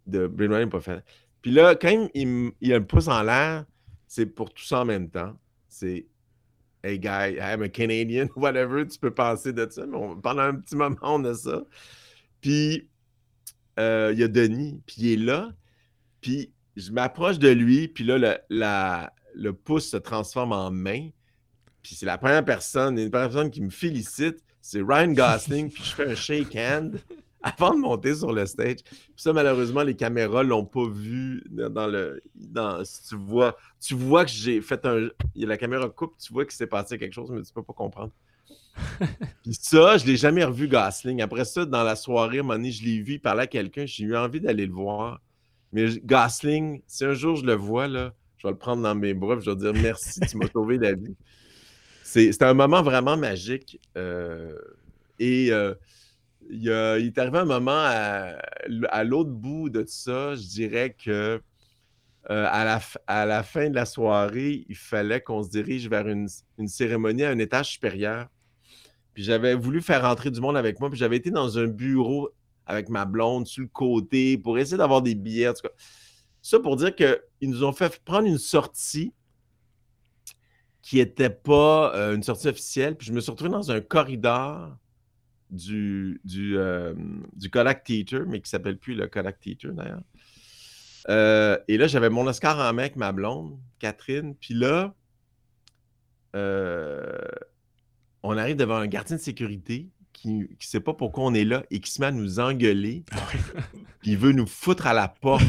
[0.07, 1.05] De Blade Runner, pas fait.
[1.43, 3.65] Puis là, quand il, il a le pouce en l'air,
[4.07, 5.39] c'est pour tout ça en même temps.
[5.69, 6.07] C'est
[6.83, 9.87] Hey guy, I'm a Canadian, whatever, tu peux penser de ça.
[9.87, 11.63] Mais pendant un petit moment, on a ça.
[12.41, 12.89] Puis
[13.79, 15.51] euh, il y a Denis, puis il est là.
[16.21, 21.11] Puis je m'approche de lui, puis là, le, le pouce se transforme en main.
[21.83, 25.95] Puis c'est la première personne, une personne qui me félicite, c'est Ryan Gosling, puis je
[25.95, 26.99] fais un shake hand.
[27.43, 28.79] avant de monter sur le stage.
[29.17, 32.23] ça, malheureusement, les caméras l'ont pas vu dans le.
[32.35, 35.09] Dans, si tu vois, tu vois que j'ai fait un.
[35.35, 38.13] La caméra coupe, tu vois qu'il s'est passé quelque chose, mais tu peux pas comprendre.
[39.43, 41.23] Puis ça, je l'ai jamais revu Gosling.
[41.23, 43.47] Après ça, dans la soirée, à un moment donné, je l'ai vu, il parlait à
[43.47, 45.21] quelqu'un, j'ai eu envie d'aller le voir.
[45.73, 49.15] Mais Gosling, si un jour je le vois, là, je vais le prendre dans mes
[49.15, 51.15] bras, je vais dire merci, tu m'as sauvé la vie.
[52.03, 53.81] C'est un moment vraiment magique.
[53.97, 54.59] Euh,
[55.21, 55.75] et euh,
[56.51, 61.41] il, est arrivé un moment à, l'autre bout de ça, je dirais que
[62.29, 62.65] euh, à,
[63.27, 66.29] la, fin de la soirée, il fallait qu'on se dirige vers une,
[66.67, 68.29] cérémonie à un étage supérieur.
[69.15, 70.91] Puis j'avais voulu faire rentrer du monde avec moi.
[70.91, 72.31] Puis j'avais été dans un bureau
[72.67, 75.53] avec ma blonde sur le côté pour essayer d'avoir des billets.
[76.43, 79.13] Ça pour dire qu'ils nous ont fait prendre une sortie
[80.83, 82.97] qui n'était pas euh, une sortie officielle.
[82.97, 84.77] Puis je me suis retrouvé dans un corridor
[85.51, 86.95] du, du, euh,
[87.35, 90.03] du Kodak Theater, mais qui ne s'appelle plus le Kodak Theater d'ailleurs.
[91.09, 94.35] Euh, et là, j'avais mon Oscar en main avec ma blonde, Catherine.
[94.35, 94.95] Puis là,
[98.23, 101.65] on arrive devant un gardien de sécurité qui ne sait pas pourquoi on est là
[101.71, 103.05] et qui se met à nous engueuler.
[104.01, 105.45] Puis il veut nous foutre à la porte.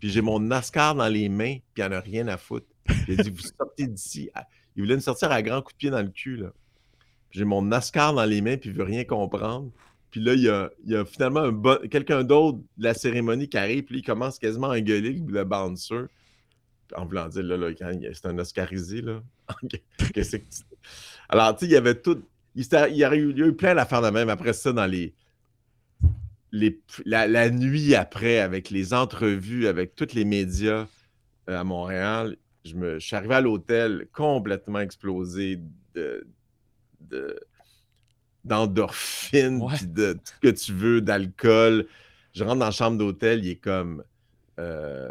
[0.00, 2.66] Puis j'ai mon Oscar dans les mains, puis il n'y en a rien à foutre.
[3.08, 4.30] Il a dit Vous sortez d'ici.
[4.76, 6.36] Il voulait nous sortir à grand coup de pied dans le cul.
[6.36, 6.52] Là.
[7.32, 9.70] J'ai mon Oscar dans les mains, puis il veut rien comprendre.
[10.10, 10.42] Puis là, il
[10.84, 11.50] y a, finalement
[11.90, 16.04] quelqu'un d'autre de la cérémonie qui arrive, puis il commence quasiment à engueuler le bouncer.
[16.94, 17.70] En voulant dire, là, là
[18.12, 19.22] c'est un Oscarisé, là.
[20.14, 20.20] Que
[21.30, 22.22] Alors, tu sais, il y avait tout.
[22.54, 25.14] Il, y a eu, plein d'affaires de même après ça dans les.
[26.52, 30.86] les la, nuit après, avec les entrevues, avec tous les médias
[31.48, 35.58] euh, à Montréal, je, me, je suis arrivé à l'hôtel complètement explosé
[35.94, 36.26] de,
[38.44, 41.86] d'endorphine, de tout ce que tu veux, d'alcool.
[42.32, 44.04] Je rentre dans la chambre d'hôtel, il est comme.
[44.58, 45.10] Euh,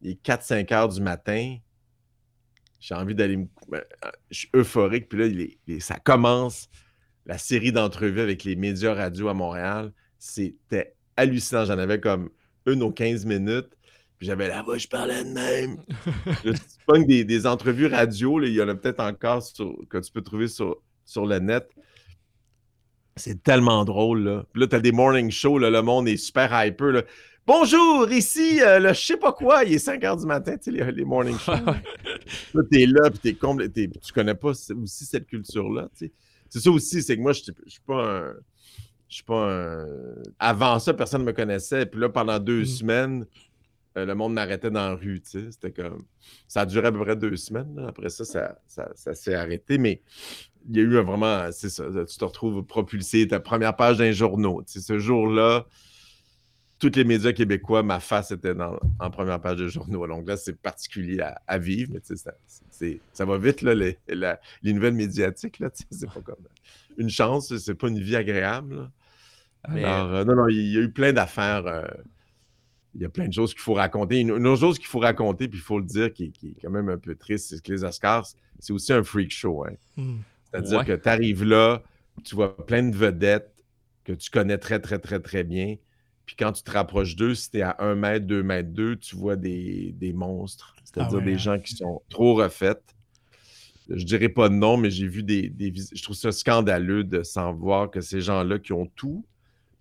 [0.00, 1.56] il est 4-5 heures du matin.
[2.80, 3.46] J'ai envie d'aller me.
[3.68, 3.82] Ben,
[4.30, 5.08] je suis euphorique.
[5.08, 5.18] Puis
[5.66, 6.68] là, ça commence
[7.26, 9.92] la série d'entrevues avec les médias radio à Montréal.
[10.18, 11.64] C'était hallucinant.
[11.64, 12.30] J'en avais comme
[12.66, 13.70] une aux 15 minutes.
[14.18, 15.76] Puis j'avais la voix, je parlais de même.
[16.44, 19.44] je des, des entrevues radio, il y en a peut-être encore
[19.88, 21.68] que tu peux trouver sur, sur le net.
[23.16, 24.44] C'est tellement drôle, là.
[24.52, 26.88] Puis là, tu as des morning shows, le monde est super hyper.
[26.88, 27.02] Là.
[27.46, 30.70] Bonjour, ici, euh, le je sais pas quoi, il est 5 h du matin, tu
[30.70, 31.52] sais, les, morning shows.
[32.54, 36.12] là, t'es là, puis t'es complet, tu connais pas aussi cette culture-là, tu sais.
[36.50, 38.34] C'est ça aussi, c'est que moi, je suis pas un.
[39.08, 39.86] Je suis pas un.
[40.38, 41.86] Avant ça, personne ne me connaissait.
[41.86, 42.66] Puis là, pendant deux mm.
[42.66, 43.26] semaines,
[44.04, 45.50] le monde m'arrêtait dans la rue, tu sais.
[45.50, 46.04] C'était comme.
[46.46, 47.84] Ça a duré à peu près deux semaines.
[47.86, 49.78] Après ça, ça, ça s'est arrêté.
[49.78, 50.02] Mais
[50.68, 53.98] il y a eu un vraiment, c'est ça, tu te retrouves propulsé, ta première page
[53.98, 54.62] d'un journal.
[54.66, 55.66] ce jour-là,
[56.78, 58.54] tous les médias québécois, ma face était
[59.00, 60.06] en première page de journaux.
[60.06, 62.32] Donc là, c'est particulier à, vivre, mais ça,
[63.12, 63.98] ça va vite, là, les,
[64.62, 65.58] nouvelles médiatiques.
[65.58, 66.46] Là, c'est pas comme
[66.98, 68.90] une chance, c'est pas une vie agréable.
[69.64, 71.66] Alors, euh, non, non, il y a eu plein d'affaires.
[71.66, 71.82] Euh,
[72.94, 74.20] il y a plein de choses qu'il faut raconter.
[74.20, 76.88] Une, autre chose qu'il faut raconter, puis il faut le dire, qui, est quand même
[76.88, 78.26] un peu triste, c'est que les Oscars,
[78.58, 79.64] c'est aussi un freak show.
[79.64, 79.74] Hein.
[79.96, 80.18] Hmm.
[80.44, 81.82] C'est-à-dire que tu arrives là,
[82.24, 83.52] tu vois plein de vedettes
[84.04, 85.76] que tu connais très, très, très, très bien.
[86.24, 88.96] Puis quand tu te rapproches d'eux, si tu es à 1 mètre, 2 mètres 2,
[88.96, 90.74] tu vois des, monstres.
[90.84, 91.38] C'est-à-dire ah des hein.
[91.38, 92.82] gens qui sont trop refaits.
[93.88, 97.22] Je dirais pas de nom, mais j'ai vu des, des, Je trouve ça scandaleux de
[97.22, 99.24] savoir que ces gens-là qui ont tout,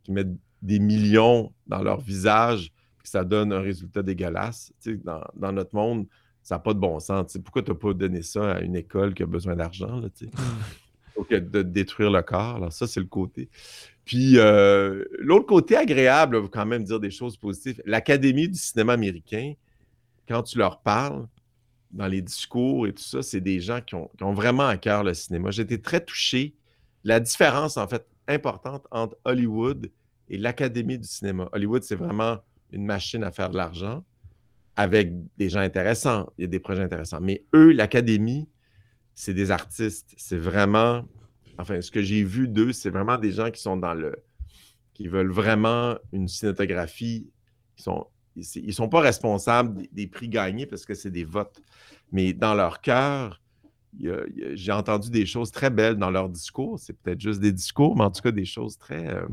[0.03, 2.71] qui mettent des millions dans leur visage,
[3.09, 4.73] ça donne un résultat dégueulasse.
[5.03, 6.07] dans, dans notre monde,
[6.43, 7.37] ça n'a pas de bon sens.
[7.43, 10.01] Pourquoi tu n'as pas donné ça à une école qui a besoin d'argent?
[11.23, 12.55] que de détruire le corps.
[12.55, 13.49] Alors, ça, c'est le côté.
[14.05, 17.81] Puis, euh, l'autre côté agréable, va quand même dire des choses positives.
[17.85, 19.53] L'Académie du cinéma américain,
[20.27, 21.27] quand tu leur parles,
[21.91, 24.77] dans les discours et tout ça, c'est des gens qui ont, qui ont, vraiment à
[24.77, 25.51] cœur le cinéma.
[25.51, 26.53] J'étais très touché.
[27.03, 29.89] La différence, en fait, importante entre Hollywood
[30.29, 31.47] et l'Académie du cinéma.
[31.53, 32.37] Hollywood, c'est vraiment
[32.71, 34.03] une machine à faire de l'argent
[34.77, 36.31] avec des gens intéressants.
[36.37, 37.19] Il y a des projets intéressants.
[37.19, 38.47] Mais eux, l'académie,
[39.15, 40.13] c'est des artistes.
[40.17, 41.03] C'est vraiment.
[41.57, 44.15] Enfin, ce que j'ai vu d'eux, c'est vraiment des gens qui sont dans le.
[44.93, 47.27] qui veulent vraiment une cinématographie.
[47.77, 48.07] Ils sont.
[48.35, 51.59] Ils ne sont pas responsables des, prix gagnés parce que c'est des votes.
[52.11, 53.41] Mais dans leur cœur,
[53.99, 56.77] j'ai entendu des choses très belles dans leur discours.
[56.77, 59.07] C'est peut-être juste des discours, mais en tout cas des choses très.
[59.07, 59.27] Euh,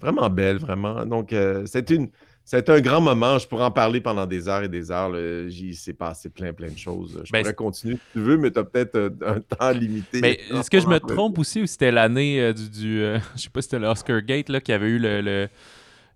[0.00, 1.04] vraiment belles, vraiment.
[1.06, 2.10] Donc, euh, c'est une
[2.46, 3.40] c'est un grand moment.
[3.40, 5.12] Je pourrais en parler pendant des heures et des heures.
[5.48, 7.20] J'y s'est passé plein, plein de choses.
[7.24, 10.20] Je ben, pourrais continuer si tu veux, mais tu as peut-être euh, un temps limité.
[10.20, 12.70] Mais est-ce que je me trompe aussi ou c'était l'année euh, du.
[12.70, 15.48] du euh, je sais pas si c'était l'Oscar Gate là, qui avait eu le.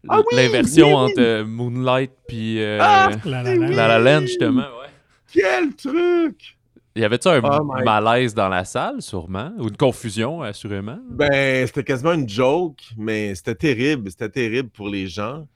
[0.08, 4.60] Ah l'inversion entre Moonlight puis ah, La, La, Land, justement.
[4.60, 4.88] Ouais.
[5.32, 6.56] Quel truc!
[6.96, 9.52] Y avait-tu un oh malaise dans la salle, sûrement?
[9.58, 10.98] Ou une confusion, assurément?
[11.08, 14.10] Ben, c'était quasiment une joke, mais c'était terrible.
[14.10, 15.46] C'était terrible pour les gens.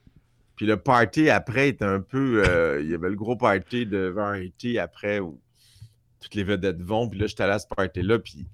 [0.54, 2.44] Puis le party après était un peu.
[2.46, 5.40] Euh, il y avait le gros party de Variety après où
[6.20, 7.08] toutes les vedettes vont.
[7.08, 8.20] Puis là, j'étais allé à ce party-là.
[8.20, 8.46] Puis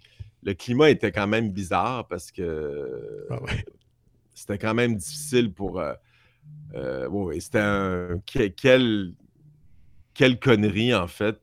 [0.43, 3.41] le climat était quand même bizarre parce que ah
[4.35, 5.81] c'était quand même difficile pour.
[5.81, 5.93] Euh,
[6.75, 8.21] euh, c'était un.
[8.25, 9.13] Quel,
[10.15, 11.39] quelle connerie, en fait.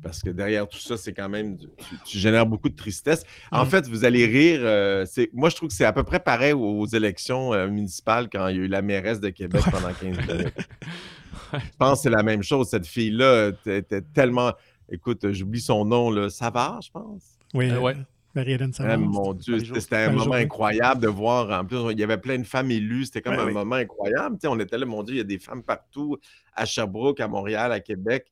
[0.00, 1.56] Euh, parce que derrière tout ça, c'est quand même.
[2.04, 3.24] Tu, génères beaucoup de tristesse.
[3.50, 4.60] En fait, vous allez rire.
[4.62, 8.48] Euh, moi, je trouve que c'est à peu près pareil aux, élections euh, municipales quand
[8.48, 10.54] il y a eu la mairesse de Québec pendant 15 minutes.
[11.52, 12.68] je pense que c'est la même chose.
[12.68, 14.52] Cette fille-là était tellement.
[14.88, 16.30] Écoute, j'oublie son nom, là.
[16.30, 17.38] Savard, je pense.
[17.54, 17.96] Oui, ouais.
[18.34, 21.50] Marie-Hélène eh, mon Dieu, c'était un moment incroyable de voir.
[21.50, 23.06] En plus, il y avait plein de femmes élues.
[23.06, 24.38] C'était comme un moment incroyable.
[24.44, 26.16] on était là, mon Dieu, il y a des femmes partout,
[26.54, 28.30] à Sherbrooke, à Montréal, à Québec.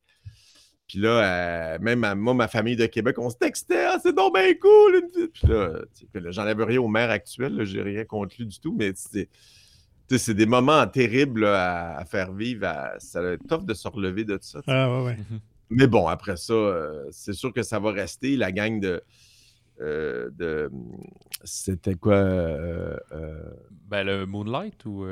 [0.89, 4.33] Puis là, euh, même moi, ma famille de Québec, on se textait, ah, c'est donc
[4.33, 5.03] bien cool.
[5.13, 10.33] Puis là, j'enlève rien au maire actuel, j'ai rien contre lui du tout, mais c'est
[10.33, 12.67] des moments terribles à, faire vivre.
[12.97, 14.61] ça va être tough de se relever de tout ça.
[14.65, 15.17] Ah, ouais, ouais.
[15.17, 15.39] Mhm.
[15.69, 18.35] Mais bon, après ça, euh, c'est sûr que ça va rester.
[18.35, 19.03] La gang de.
[19.81, 20.71] Euh, de
[21.43, 25.05] C'était quoi Ben, le Moonlight ou.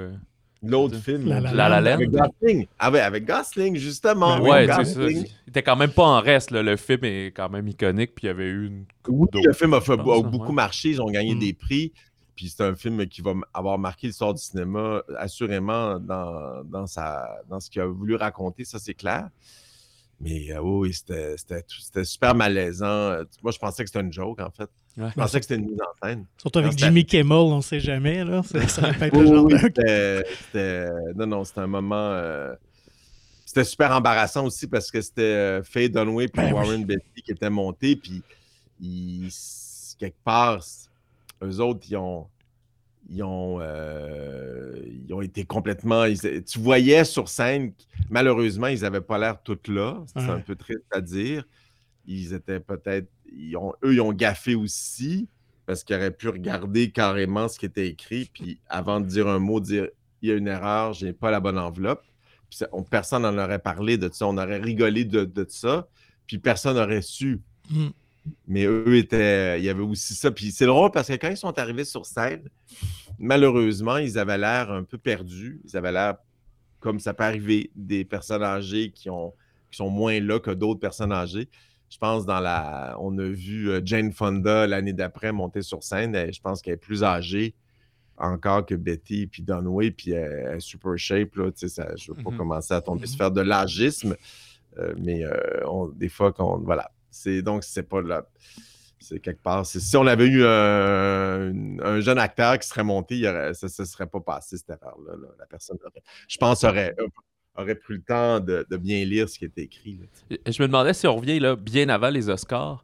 [0.64, 1.28] L'autre film.
[1.28, 2.68] La La, la, Avec Gosling.
[2.80, 4.40] Ah ouais, avec Gosling, justement.
[4.40, 5.10] Ben ouais, c'est ça.
[5.10, 6.52] Il était quand même pas en reste.
[6.52, 6.64] Là.
[6.64, 8.16] Le film est quand même iconique.
[8.16, 8.86] Puis il y avait eu une.
[9.08, 10.90] Oui, le film a, fait, beaucoup marché.
[10.90, 11.40] Ils ont gagné mm.
[11.40, 11.92] des prix.
[12.36, 17.28] Puis c'est un film qui va avoir marqué l'histoire du cinéma, assurément, dans, dans, sa,
[17.50, 18.64] dans ce qu'il a voulu raconter.
[18.64, 19.30] Ça, c'est clair.
[20.20, 21.36] Mais euh, oui, c'était
[22.04, 23.18] super malaisant.
[23.44, 24.70] Moi, je pensais que c'était une joke, en fait.
[24.98, 26.26] Je pensais que c'était une mise en scène.
[26.38, 28.24] Surtout avec Jimmy Kimmel, on ne sait jamais.
[28.24, 28.42] Là.
[28.44, 31.14] Ça, ça être le genre de...
[31.14, 32.12] Non, non, c'était un moment...
[32.14, 32.56] Euh,
[33.46, 37.32] c'était super embarrassant aussi parce que c'était euh, Faye Dunway et ben Warren Beatty qui
[37.32, 37.96] étaient montés.
[37.96, 38.24] Puis,
[38.82, 39.30] ils...
[40.00, 40.62] quelque part,
[41.44, 42.28] eux autres, ils ont
[43.10, 44.74] ils ont, euh,
[45.08, 46.06] ils ont été complètement.
[46.12, 47.74] tu voyais sur scène,
[48.10, 50.04] malheureusement, ils n'avaient pas l'air tout là.
[50.08, 51.46] C'est un peu triste à dire.
[52.06, 53.08] Ils étaient peut-être.
[53.56, 55.28] ont, eux, ils ont gaffé aussi
[55.66, 58.30] parce qu'ils auraient pu regarder carrément ce qui était écrit.
[58.34, 59.88] Puis avant de dire un mot, dire
[60.22, 62.04] il y a une erreur, j'ai pas la bonne enveloppe.
[62.50, 64.26] Puis personne n'en aurait parlé de ça.
[64.28, 65.88] On aurait rigolé de, ça.
[66.26, 67.42] Puis personne n'aurait su.
[67.70, 67.88] Mmh.
[68.48, 69.60] Mais eux étaient.
[69.60, 70.32] Il y avait aussi ça.
[70.32, 72.48] Puis c'est drôle parce que quand ils sont arrivés sur scène,
[73.20, 75.62] malheureusement, ils avaient l'air un peu perdus.
[75.66, 76.16] Ils avaient l'air
[76.80, 79.34] comme ça peut arriver des personnes âgées qui, ont,
[79.72, 81.50] qui sont moins là que d'autres personnes âgées.
[81.90, 82.98] Je pense dans la.
[83.00, 86.32] On a vu euh, Jane Fonda l'année d'après monter sur scène.
[86.32, 87.56] je pense qu'elle est plus âgée
[88.18, 91.36] encore que Betty puis Dunway, puis elle, est super shape.
[91.36, 92.38] Là, ça, je ne veux pas mm-hmm.
[92.38, 93.08] commencer à tomber mm-hmm.
[93.08, 94.16] sur faire de l'âgisme,
[94.78, 98.28] euh, mais euh, des fois, qu'on, voilà, c'est, donc, c'est pas là.
[99.00, 99.66] C'est quelque part.
[99.66, 103.22] si on avait eu un, jeune acteur qui serait monté,
[103.54, 105.14] ça ne serait pas passé cette erreur-là.
[105.40, 105.78] La personne
[106.28, 106.96] je pense, aurait,
[107.56, 110.00] aurait pris le temps de, bien lire ce qui était écrit.
[110.30, 112.84] je me demandais si on revient bien avant les Oscars.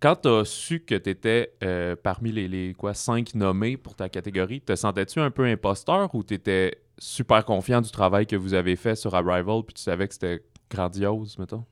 [0.00, 3.94] Quand tu as su que tu étais euh, parmi les, les, quoi, cinq nommés pour
[3.94, 8.36] ta catégorie, te sentais-tu un peu imposteur ou tu étais super confiant du travail que
[8.36, 11.64] vous avez fait sur Arrival puis tu savais que c'était grandiose, mettons?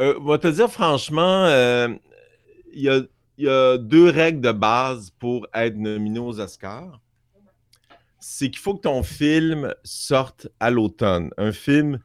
[0.00, 1.88] Euh, on va te dire franchement, euh,
[2.72, 7.00] il y, a, deux règles de base pour être nominé aux Oscars.
[8.20, 11.30] C'est qu'il faut que ton film sorte à l'automne.
[11.36, 11.98] Un film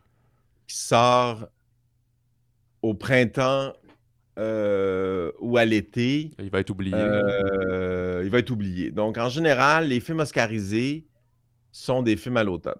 [0.67, 1.47] qui sort
[2.81, 3.73] au printemps
[4.37, 6.31] euh, ou à l'été.
[6.39, 6.97] Il va être oublié.
[6.97, 8.91] il va être oublié.
[8.91, 11.07] Donc, en général, les films oscarisés
[11.71, 12.73] sont des films à l'automne.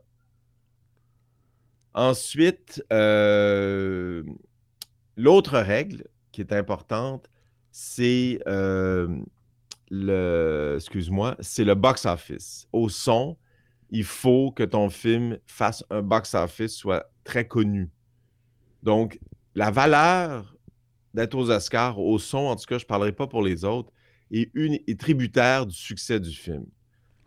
[1.95, 2.83] Ensuite,
[5.15, 7.29] L'autre règle qui est importante,
[7.71, 9.07] c'est euh,
[9.89, 12.67] le, excuse-moi, c'est le box-office.
[12.71, 13.37] Au son,
[13.89, 17.91] il faut que ton film fasse un box-office soit très connu.
[18.81, 19.19] Donc,
[19.55, 20.55] la valeur
[21.13, 23.91] d'être aux Oscars, au son, en tout cas, je ne parlerai pas pour les autres,
[24.31, 26.65] est, une, est tributaire du succès du film.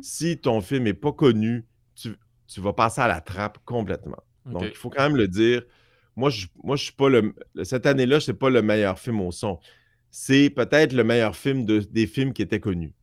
[0.00, 1.64] Si ton film n'est pas connu,
[1.94, 2.14] tu,
[2.58, 4.22] vas passer à la trappe complètement.
[4.44, 5.62] Donc, il faut quand même le dire
[6.16, 7.34] moi, je, moi, je suis pas le.
[7.62, 9.58] Cette année-là, c'est pas le meilleur film au son.
[10.10, 12.94] C'est peut-être le meilleur film de, des films qui étaient connus.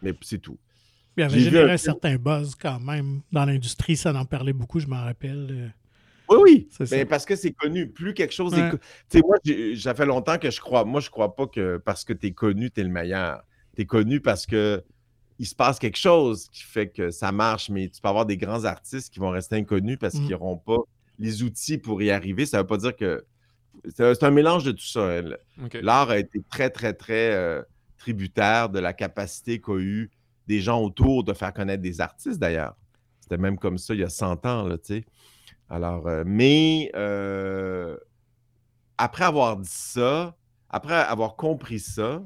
[0.00, 0.58] Mais c'est tout.
[1.16, 3.20] Il y avait généré un, certain buzz quand même.
[3.32, 5.48] Dans l'industrie, ça en parlait beaucoup, je m'en rappelle.
[5.50, 5.68] Euh.
[6.28, 6.86] Oui, oui.
[6.92, 7.88] Mais parce que c'est connu.
[7.88, 8.70] Plus quelque chose est.
[8.70, 9.36] Tu sais, moi,
[9.76, 10.84] ça fait longtemps que je crois.
[10.84, 13.42] Moi, je crois pas que parce que tu es connu, tu es le meilleur.
[13.74, 14.82] Tu es connu parce que
[15.38, 18.36] il se passe quelque chose qui fait que ça marche, mais tu peux avoir des
[18.36, 20.78] grands artistes qui vont rester inconnus parce qu'ils n'auront pas
[21.18, 22.46] les outils pour y arriver.
[22.46, 23.24] Ça ne veut pas dire que.
[23.94, 25.18] C'est un mélange de tout ça.
[25.18, 25.68] Hein.
[25.74, 27.62] L'art a été très, très, très euh,
[27.96, 30.10] tributaire de la capacité qu'a eu
[30.46, 32.76] des gens autour de faire connaître des artistes, d'ailleurs.
[33.20, 35.04] C'était même comme ça il y a 100 ans, là, tu sais.
[35.68, 37.96] Alors, euh, mais euh,
[38.98, 40.36] après avoir dit ça,
[40.68, 42.22] après avoir compris ça,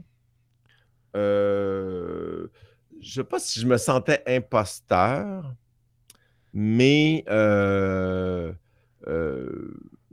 [1.14, 2.49] je
[2.99, 5.55] ne sais pas si je me sentais imposteur,
[6.53, 7.24] mais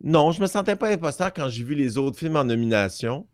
[0.03, 3.27] non, je me sentais pas imposteur quand j'ai vu les autres films en nomination.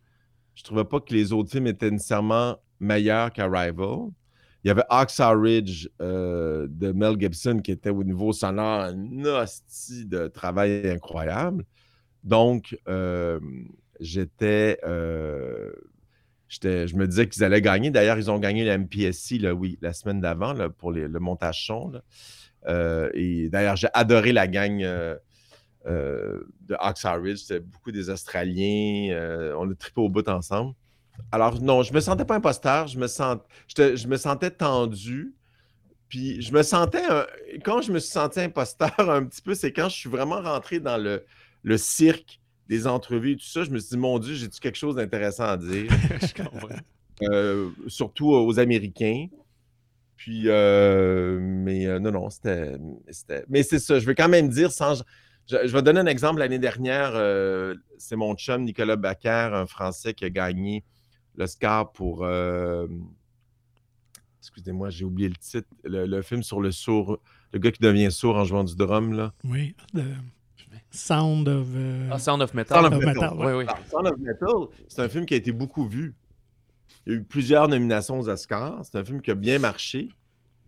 [0.56, 4.10] Je trouvais pas que les autres films étaient nécessairement meilleurs qu'Arrival.
[4.64, 9.26] Il y avait Oxford Ridge euh, de Mel Gibson qui était au niveau sonore un
[9.26, 11.64] hostie de travail incroyable.
[12.26, 13.40] Donc, euh,
[14.02, 15.72] j'étais, euh,
[16.50, 17.90] je me disais qu'ils allaient gagner.
[17.90, 19.40] D'ailleurs, ils ont gagné la MPSC
[19.82, 21.94] la semaine d'avant pour le montage son.
[23.14, 24.84] et d'ailleurs, j'ai adoré la gang
[25.86, 27.40] de Oxford Ridge.
[27.40, 29.54] C'était beaucoup des Australiens.
[29.58, 30.74] on a trippé au bout ensemble.
[31.32, 33.38] Alors, non, je me sentais pas imposteur, je me, sens,
[33.76, 35.34] je, me sentais tendu.
[36.08, 37.04] Puis je me sentais,
[37.64, 40.80] quand je me suis senti imposteur un petit peu, c'est quand je suis vraiment rentré
[40.80, 41.26] dans le,
[41.64, 43.64] le cirque des entrevues et tout ça.
[43.64, 45.92] Je me suis dit, mon Dieu, j'ai-tu quelque chose d'intéressant à dire?
[47.24, 49.28] euh, surtout aux Américains.
[50.16, 52.78] Puis, euh, mais euh, non, non, c'était.
[53.48, 55.04] Mais c'est ça, je veux quand même dire, sans.
[55.50, 56.40] Je, je vais donner un exemple.
[56.40, 60.84] L'année dernière, euh, c'est mon chum Nicolas Bacquer, un Français qui a gagné
[61.36, 62.24] l'Oscar pour.
[62.24, 62.88] Euh,
[64.40, 65.68] excusez-moi, j'ai oublié le titre.
[65.84, 67.20] Le, film sur le sourd,
[67.52, 69.14] le gars qui devient sourd en jouant du drum.
[69.14, 69.34] Là.
[69.44, 69.76] Oui,
[70.92, 71.68] Sound of.
[71.76, 72.78] Euh, ah, Sound of Metal.
[72.80, 73.34] Sound of Metal.
[73.38, 73.66] Oui, oui.
[73.90, 76.14] Sound of Metal, c'est un film qui a été beaucoup vu.
[77.06, 78.82] Il y a eu plusieurs nominations aux Oscars.
[78.84, 80.10] C'est un film qui a bien marché.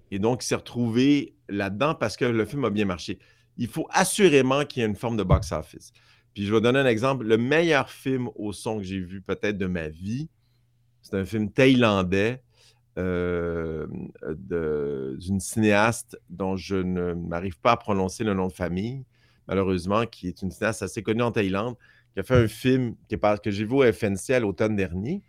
[0.09, 3.19] Et donc, il s'est retrouvé là-dedans parce que le film a bien marché.
[3.57, 5.91] Il faut assurément qu'il y ait une forme de box-office.
[6.33, 7.25] Puis je vais donner un exemple.
[7.25, 10.29] Le meilleur film au son que j'ai vu peut-être de ma vie,
[11.01, 12.41] c'est un film thaïlandais
[12.97, 13.87] euh,
[15.17, 19.05] d'une cinéaste dont je ne m'arrive pas à prononcer le nom de famille,
[19.47, 21.75] malheureusement, qui est une cinéaste assez connue en Thaïlande,
[22.13, 25.23] qui a fait un film que j'ai vu au FNC à l'automne dernier.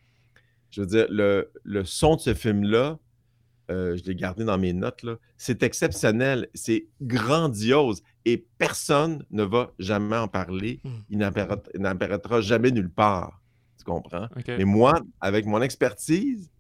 [0.70, 2.98] Je veux dire, le, son de ce film-là,
[3.70, 5.04] euh, je l'ai gardé dans mes notes,
[5.36, 10.80] c'est exceptionnel, c'est grandiose et personne ne va jamais en parler.
[10.84, 10.90] Hmm.
[11.10, 13.40] Il n'apparaîtra jamais nulle part.
[13.78, 14.28] Tu comprends?
[14.46, 16.50] Mais moi, avec mon expertise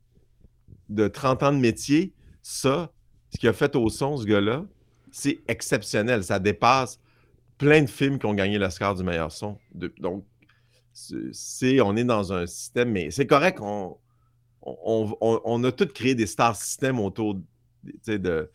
[0.88, 2.90] de 30 ans de métier, ça,
[3.32, 4.64] ce qu'il a fait au son, ce gars-là,
[5.10, 6.24] c'est exceptionnel.
[6.24, 6.98] Ça dépasse
[7.58, 9.58] plein de films qui ont gagné l'Oscar du meilleur son.
[10.00, 10.24] donc,
[10.92, 13.96] c'est, on est dans un système, mais c'est correct, on,
[14.62, 17.40] on, a tous créé des stars systèmes autour
[18.06, 18.50] de,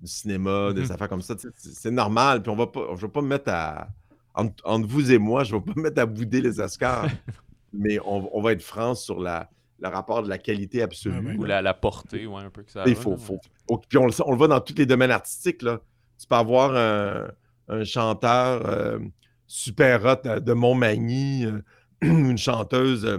[0.00, 0.92] du cinéma, des mm-hmm.
[0.92, 1.34] affaires comme ça.
[1.56, 2.42] C'est normal.
[2.42, 3.88] Puis on va pas, je ne vais pas me mettre à.
[4.34, 7.08] Entre, vous et moi, je ne vais pas me mettre à bouder les Oscars.
[7.72, 9.48] mais on, va être franc sur la,
[9.80, 11.36] le rapport de la qualité absolue.
[11.38, 12.84] Ou la, portée, ouais, un peu que ça.
[12.86, 15.62] Il faut, puis on le, on le, voit dans tous les domaines artistiques.
[15.62, 15.80] Là.
[16.18, 18.98] Tu peux avoir un, chanteur euh,
[19.46, 21.60] super hot de Montmagny, euh,
[22.02, 23.18] une chanteuse euh,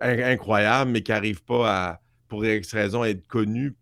[0.00, 3.74] incroyable, mais qui n'arrive pas à, pour X raison, à être connue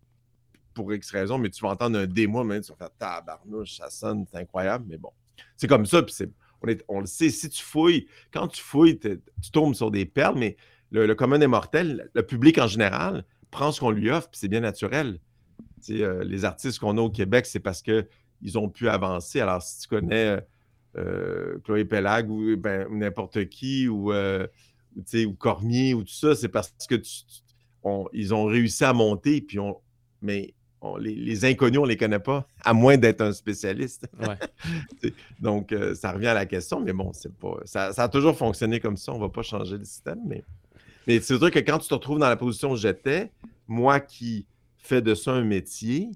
[0.73, 3.89] pour X raison, mais tu vas entendre un démo, mais tu vas faire tabarnouche, ça
[3.89, 5.11] sonne, c'est incroyable, mais bon.
[5.57, 6.29] C'est comme ça, puis c'est
[6.87, 10.55] on, le sait, si tu fouilles, quand tu fouilles, tu tombes sur des perles, mais
[10.91, 14.47] le, commun des mortels, le public en général, prend ce qu'on lui offre, puis c'est
[14.47, 15.19] bien naturel.
[15.89, 19.39] Euh, les artistes qu'on a au Québec, c'est parce qu'ils ont pu avancer.
[19.39, 20.39] Alors, si tu connais
[20.97, 24.47] euh, Chloé Pellag ou ben, n'importe qui, ou, euh,
[24.95, 27.01] ou Cormier, ou tout ça, c'est parce que
[28.13, 29.81] ils ont réussi à monter, puis on,
[30.21, 30.53] mais
[30.99, 34.07] les, inconnus, on ne les connaît pas, à moins d'être un spécialiste.
[35.39, 37.57] Donc, euh, ça revient à la question, mais bon, c'est pas.
[37.65, 40.19] Ça, a toujours fonctionné comme ça, on ne va pas changer le système.
[40.25, 40.43] Mais,
[41.07, 43.31] mais c'est vrai que quand tu te retrouves dans la position où j'étais,
[43.67, 44.45] moi qui
[44.77, 46.09] fais de ça un métier,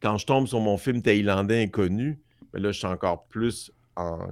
[0.00, 2.20] quand je tombe sur mon film thaïlandais inconnu,
[2.52, 4.28] ben là, je suis encore plus en,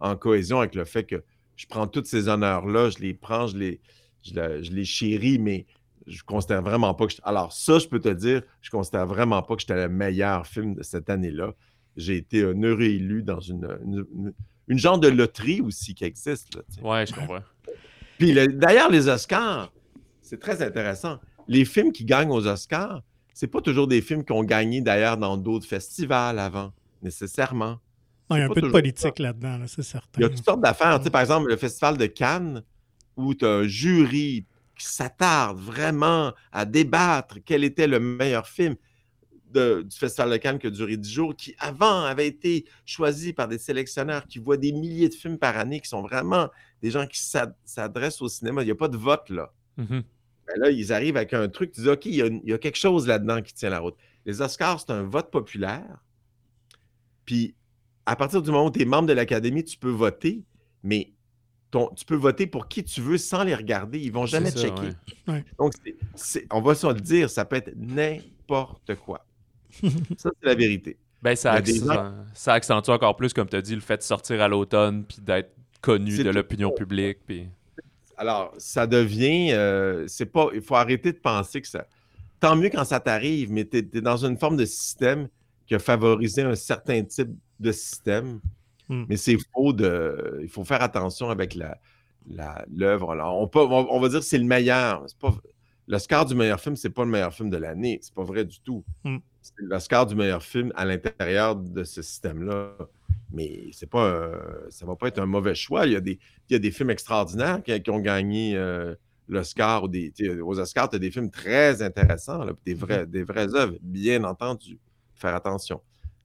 [0.00, 1.22] en, cohésion avec le fait que
[1.56, 3.80] je prends tous ces honneurs-là, je les prends, je les,
[4.22, 5.66] je, je les chéris, mais
[6.06, 7.14] je considère vraiment pas que.
[7.24, 10.74] Alors, ça, je peux te dire, je considère vraiment pas que j'étais le meilleur film
[10.74, 11.52] de cette année-là.
[11.96, 14.04] J'ai été un heureux élu dans une,
[14.68, 16.58] une, genre de loterie aussi qui existe.
[16.82, 17.40] Oui, ouais, je comprends.
[18.18, 19.72] Puis d'ailleurs, les Oscars,
[20.22, 21.18] c'est très intéressant.
[21.48, 23.02] Les films qui gagnent aux Oscars,
[23.32, 27.78] c'est pas toujours des films qui ont gagné d'ailleurs dans d'autres festivals avant, nécessairement.
[28.30, 30.20] il y a un peu de politique là-dedans, c'est certain.
[30.20, 31.00] Il y a toutes sortes d'affaires.
[31.10, 32.62] par exemple, le festival de Cannes,
[33.16, 34.46] où tu as un jury
[34.84, 38.76] s'attarde vraiment à débattre quel était le meilleur film
[39.54, 43.48] du Festival de Cannes qui a duré 10 jours, qui avant avait été choisi par
[43.48, 46.50] des sélectionneurs qui voient des milliers de films par année, qui sont vraiment
[46.82, 47.20] des gens qui
[47.64, 48.62] s'adressent au cinéma.
[48.62, 49.52] Il n'y a pas de vote là.
[50.46, 52.52] Ben là, ils arrivent avec un truc, tu dis, OK, il y, a, il y
[52.52, 53.96] a quelque chose là-dedans qui tient la route.
[54.26, 56.04] Les Oscars, c'est un vote populaire.
[57.24, 57.54] Puis,
[58.04, 60.44] à partir du moment où tu es membre de l'Académie, tu peux voter,
[60.84, 61.12] mais
[61.96, 63.98] tu peux voter pour qui tu veux sans les regarder.
[63.98, 64.90] Ils vont jamais checker.
[65.58, 65.72] Donc,
[66.50, 69.24] on va se le dire, ça peut être n'importe quoi.
[70.16, 70.96] ça, c'est la vérité.
[71.22, 71.60] Ben, ça,
[72.34, 75.18] ça, accentue encore plus, comme tu as dit, le fait de sortir à l'automne puis
[75.20, 75.50] d'être
[75.80, 77.18] connu de l'opinion publique.
[77.26, 77.48] Puis...
[78.16, 79.52] Alors, ça devient.
[79.52, 80.48] Euh, c'est pas.
[80.54, 81.86] Il faut arrêter de penser que ça.
[82.40, 85.28] Tant mieux quand ça t'arrive, mais tu es, dans une forme de système
[85.66, 88.40] qui a favorisé un certain type de système.
[88.88, 89.04] Hmm.
[89.08, 90.40] Mais c'est faux de.
[90.42, 91.78] Il faut faire attention avec la
[92.74, 93.14] l'œuvre.
[93.14, 95.06] On, on, on, va dire que c'est le meilleur.
[95.20, 95.34] Pas,
[95.86, 97.98] le score du meilleur film, c'est pas le meilleur film de l'année.
[98.02, 98.84] C'est pas vrai du tout.
[99.04, 99.18] Hmm.
[99.42, 102.72] C'est le score du meilleur film à l'intérieur de ce système-là.
[103.32, 104.32] Mais c'est pas
[104.70, 105.86] ça va pas être un mauvais choix.
[105.86, 106.18] Il y a des,
[106.48, 108.94] il y a des films extraordinaires qui, ont gagné euh,
[109.28, 109.84] l'Oscar.
[109.84, 113.10] Ou des, aux Oscars, tu as des films très intéressants, des, vrais, hmm.
[113.10, 114.78] des vraies œuvres, bien entendu.
[115.14, 115.80] Faire attention.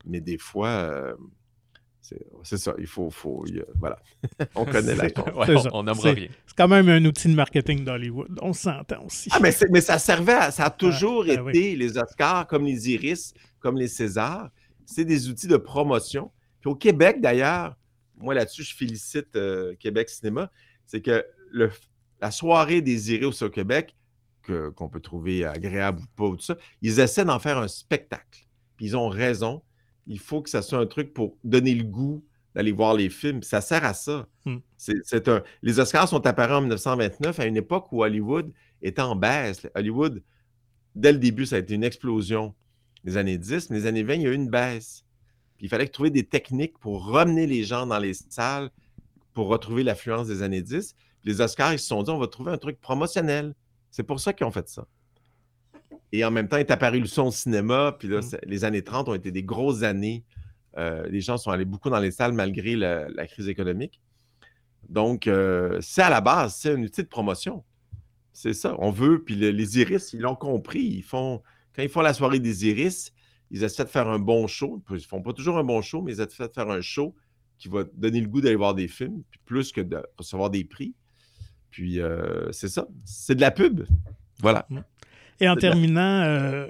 [0.05, 1.13] Mais des fois, euh,
[2.43, 3.09] c'est ça, il faut.
[3.09, 3.45] faut
[3.79, 3.97] voilà.
[4.55, 5.07] on connaît la
[5.71, 6.27] On n'aimera rien.
[6.45, 8.39] C'est quand même un outil de marketing d'Hollywood.
[8.41, 9.29] On s'entend aussi.
[9.31, 13.33] Ah, mais, mais ça servait, ça a toujours ben été les Oscars, comme les Iris,
[13.59, 14.49] comme les Césars.
[14.85, 16.31] C'est des outils de promotion.
[16.59, 17.75] Puis au Québec, d'ailleurs,
[18.17, 20.51] moi là-dessus, je félicite euh, Québec Cinéma.
[20.85, 21.71] C'est que le,
[22.19, 23.95] la soirée des Iris au Québec,
[24.75, 28.47] qu'on peut trouver agréable ou pas, tout ça, ils essaient d'en faire un spectacle.
[28.75, 29.61] Puis ils ont raison
[30.07, 32.23] il faut que ça soit un truc pour donner le goût
[32.55, 33.43] d'aller voir les films.
[33.43, 34.27] Ça sert à ça.
[34.45, 34.57] Hmm.
[34.77, 35.43] C'est, un...
[35.61, 39.67] Les Oscars sont apparus en 1929 à une époque où Hollywood était en baisse.
[39.75, 40.21] Hollywood,
[40.95, 42.53] dès le début, ça a été une explosion.
[43.03, 45.05] Les années 10, mais les années 20, il y a eu une baisse.
[45.59, 48.69] il fallait trouver des techniques pour ramener les gens dans les salles
[49.33, 50.95] pour retrouver l'affluence des années 10.
[51.23, 53.55] Les Oscars, ils se sont dit, on va trouver un truc promotionnel.
[53.89, 54.85] C'est pour ça qu'ils ont fait ça.
[56.11, 57.95] Et en même temps, est apparu le son au cinéma.
[57.97, 58.37] Puis là, mmh.
[58.47, 60.23] les années 30 ont été des grosses années.
[60.77, 64.01] Euh, les gens sont allés beaucoup dans les salles malgré la, crise économique.
[64.89, 67.63] Donc, euh, c'est à la base, c'est un outil de promotion.
[68.33, 68.75] C'est ça.
[68.79, 69.23] On veut.
[69.23, 70.83] Puis les Iris, ils l'ont compris.
[70.83, 71.41] Ils font,
[71.75, 73.13] quand ils font la soirée des Iris,
[73.51, 74.81] ils essaient de faire un bon show.
[74.89, 77.15] Ils ne font pas toujours un bon show, mais ils essaient de faire un show
[77.57, 80.95] qui va donner le goût d'aller voir des films, plus que de recevoir des prix.
[81.69, 82.87] Puis, euh, c'est ça.
[83.05, 83.85] C'est de la pub.
[84.39, 84.67] Voilà.
[85.41, 86.67] Et en terminant, euh,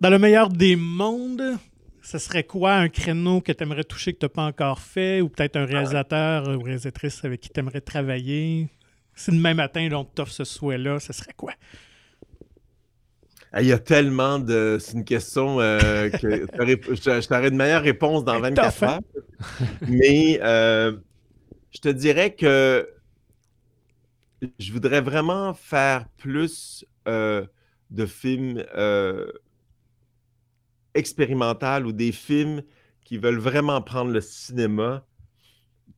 [0.00, 1.58] dans le meilleur des mondes,
[2.02, 5.20] ce serait quoi un créneau que tu aimerais toucher que tu n'as pas encore fait,
[5.20, 8.68] ou peut-être un réalisateur ou réalisatrice avec qui tu aimerais travailler?
[9.16, 11.52] Si demain matin, on t'offre ce souhait-là, ce serait quoi?
[13.58, 14.78] Il y a tellement de.
[14.80, 19.00] C'est une question euh, que je, t'aurais une meilleure réponse dans 24 heures.
[19.88, 20.96] Mais euh,
[21.72, 22.88] je te dirais que
[24.60, 26.86] je voudrais vraiment faire plus
[27.90, 29.30] de films euh,
[30.94, 32.62] expérimentaux ou des films
[33.04, 35.04] qui veulent vraiment prendre le cinéma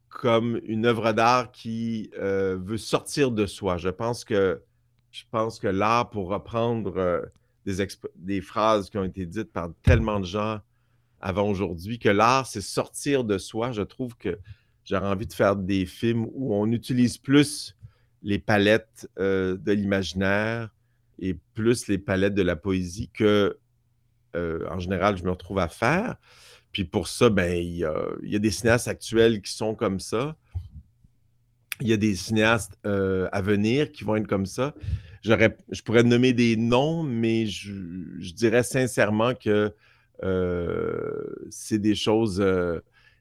[0.09, 3.77] comme une œuvre d'art qui euh, veut sortir de soi.
[3.79, 4.63] Je pense que,
[5.11, 7.23] je pense que l'art, pour reprendre euh,
[7.65, 7.87] des,
[8.17, 10.61] des, phrases qui ont été dites par tellement de gens
[11.21, 13.73] avant aujourd'hui, que l'art, c'est sortir de soi.
[13.73, 14.39] Je trouve que
[14.85, 17.77] j'aurais envie de faire des films où on utilise plus
[18.23, 20.71] les palettes de l'imaginaire,
[21.23, 23.57] et plus les palettes de la poésie que,
[24.35, 26.17] euh, en général, je me retrouve à faire.
[26.73, 30.37] Puis pour ça, ben, il y a, des cinéastes actuels qui sont comme ça.
[31.81, 34.75] Il y a des cinéastes euh, à venir qui vont être comme ça.
[35.23, 37.73] Je pourrais nommer des noms, mais je,
[38.35, 39.73] dirais sincèrement que
[40.25, 42.45] euh, c'est des choses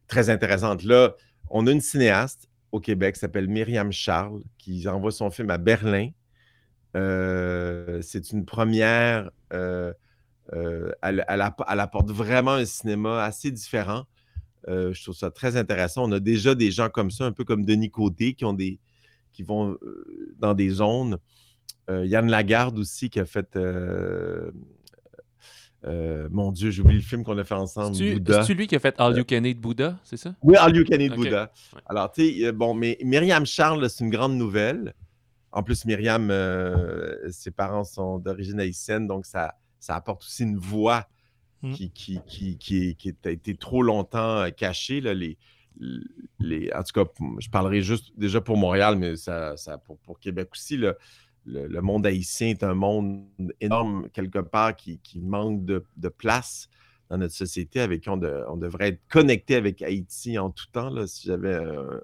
[0.08, 0.84] très intéressantes.
[0.84, 1.14] Là,
[1.52, 5.60] on a une cinéaste au Québec qui s'appelle Myriam Charles, qui envoie son film à
[5.60, 6.10] Berlin
[6.96, 9.32] euh, c'est une première.
[9.54, 9.94] Euh,
[10.54, 14.04] euh, elle, apporte vraiment un cinéma assez différent.
[14.68, 16.08] je trouve ça très intéressant.
[16.08, 18.80] On a déjà des gens comme ça, un peu comme Denis Côté, qui, ont des,
[19.32, 19.78] qui vont
[20.38, 21.18] dans des zones.
[21.90, 23.58] Yann Lagarde aussi, qui a fait.
[25.86, 27.96] mon Dieu, j'ai oublié le film qu'on a fait ensemble.
[27.96, 30.36] C'est lui qui a fait All You Can Eat Buddha, c'est ça?
[30.42, 31.54] Oui, All You Can Eat Buddha.
[31.86, 34.94] Alors, tu sais, bon, mais Myriam Charles, c'est une grande nouvelle.
[35.52, 40.58] En plus, Myriam, euh, ses parents sont d'origine haïtienne, donc ça, ça apporte aussi une
[40.58, 41.08] voix
[41.62, 41.74] mmh.
[41.74, 42.22] qui, qui,
[42.58, 45.02] qui, qui, a été trop longtemps euh, cachée.
[45.02, 45.38] Là, les,
[46.40, 50.20] les, en tout cas, je parlerai juste déjà pour Montréal, mais ça, ça pour, pour,
[50.20, 50.78] Québec aussi.
[50.78, 50.96] le,
[51.46, 53.26] le, monde haïtien est un monde
[53.60, 56.70] énorme, quelque part, qui, manque de, de, place
[57.10, 60.90] dans notre société, avec qui on, on, devrait être connecté avec Haïti en tout temps.
[60.90, 61.56] Là, si j'avais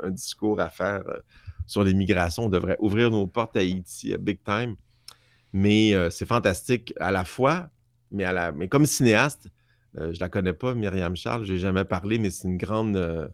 [0.04, 1.20] un, discours à faire euh,
[1.68, 2.46] sur l'immigration.
[2.46, 4.76] On devrait ouvrir nos portes à Haïti, big time.
[5.54, 7.70] Mais euh, c'est fantastique à la fois,
[8.12, 8.26] mais,
[8.70, 9.50] comme cinéaste,
[9.98, 12.58] euh, je ne la connais pas, Myriam Charles, je n'ai jamais parlé, mais c'est une
[12.58, 13.28] grande, euh,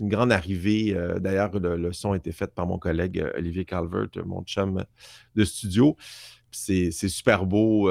[0.00, 0.96] une grande arrivée.
[1.20, 4.84] D'ailleurs, le, son a été fait par mon collègue Olivier Calvert, mon chum
[5.34, 5.96] de studio.
[6.50, 7.90] C'est super beau.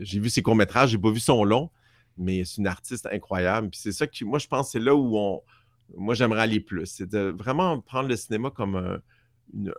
[0.00, 1.70] J'ai vu ses courts-métrages, je n'ai pas vu son long,
[2.16, 3.70] mais c'est une artiste incroyable.
[3.72, 5.42] C'est ça qui, moi, je pense, c'est là où on,
[5.96, 6.86] moi, j'aimerais aller plus.
[6.86, 9.00] C'est de vraiment prendre le cinéma comme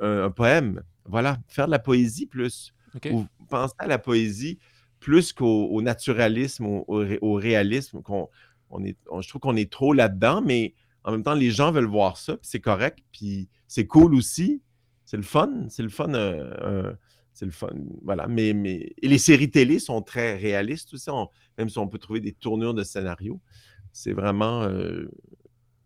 [0.02, 0.84] un, poème.
[1.06, 2.74] Voilà, faire de la poésie plus.
[3.12, 4.58] Ou penser à la poésie
[5.00, 8.02] plus qu'au naturalisme, au, réalisme.
[8.02, 8.30] Qu'on,
[8.70, 10.74] on est, je trouve qu'on est trop là-dedans, mais
[11.04, 14.62] en même temps, les gens veulent voir ça, puis c'est correct, puis c'est cool aussi.
[15.06, 16.14] C'est le fun, c'est le fun.
[16.14, 16.94] Euh,
[17.34, 17.70] c'est le fun.
[18.04, 18.28] Voilà.
[18.28, 18.94] Mais, mais...
[19.02, 21.10] Et les séries télé sont très réalistes aussi,
[21.58, 23.40] même si on peut trouver des tournures de scénario.
[23.92, 25.10] C'est vraiment euh,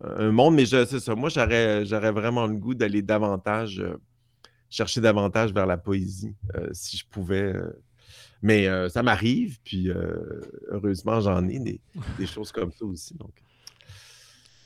[0.04, 1.16] un monde, mais c'est ça.
[1.16, 3.98] Moi, j'aurais, j'aurais vraiment le goût d'aller davantage, euh,
[4.70, 6.36] chercher davantage vers la poésie,
[6.72, 7.54] si je pouvais.
[8.42, 9.90] mais ça m'arrive, puis
[10.70, 11.80] heureusement, j'en ai des,
[12.18, 13.16] des, choses comme ça aussi.
[13.16, 13.34] Donc.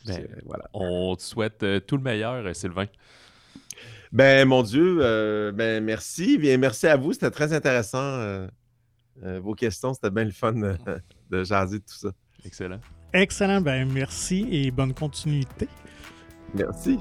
[0.08, 0.70] Ben, voilà.
[0.74, 2.86] On te souhaite euh, tout le meilleur, euh, Sylvain.
[4.12, 6.38] Ben, mon Dieu, euh, ben, merci.
[6.38, 7.14] Bien, merci à vous.
[7.14, 8.48] C'était très intéressant.
[9.22, 12.10] vos questions, c'était bien le fun de jaser tout ça.
[12.46, 12.80] Excellent.
[13.18, 13.62] Excellent.
[13.62, 15.68] Ben, merci et bonne continuité.
[16.54, 17.00] Merci.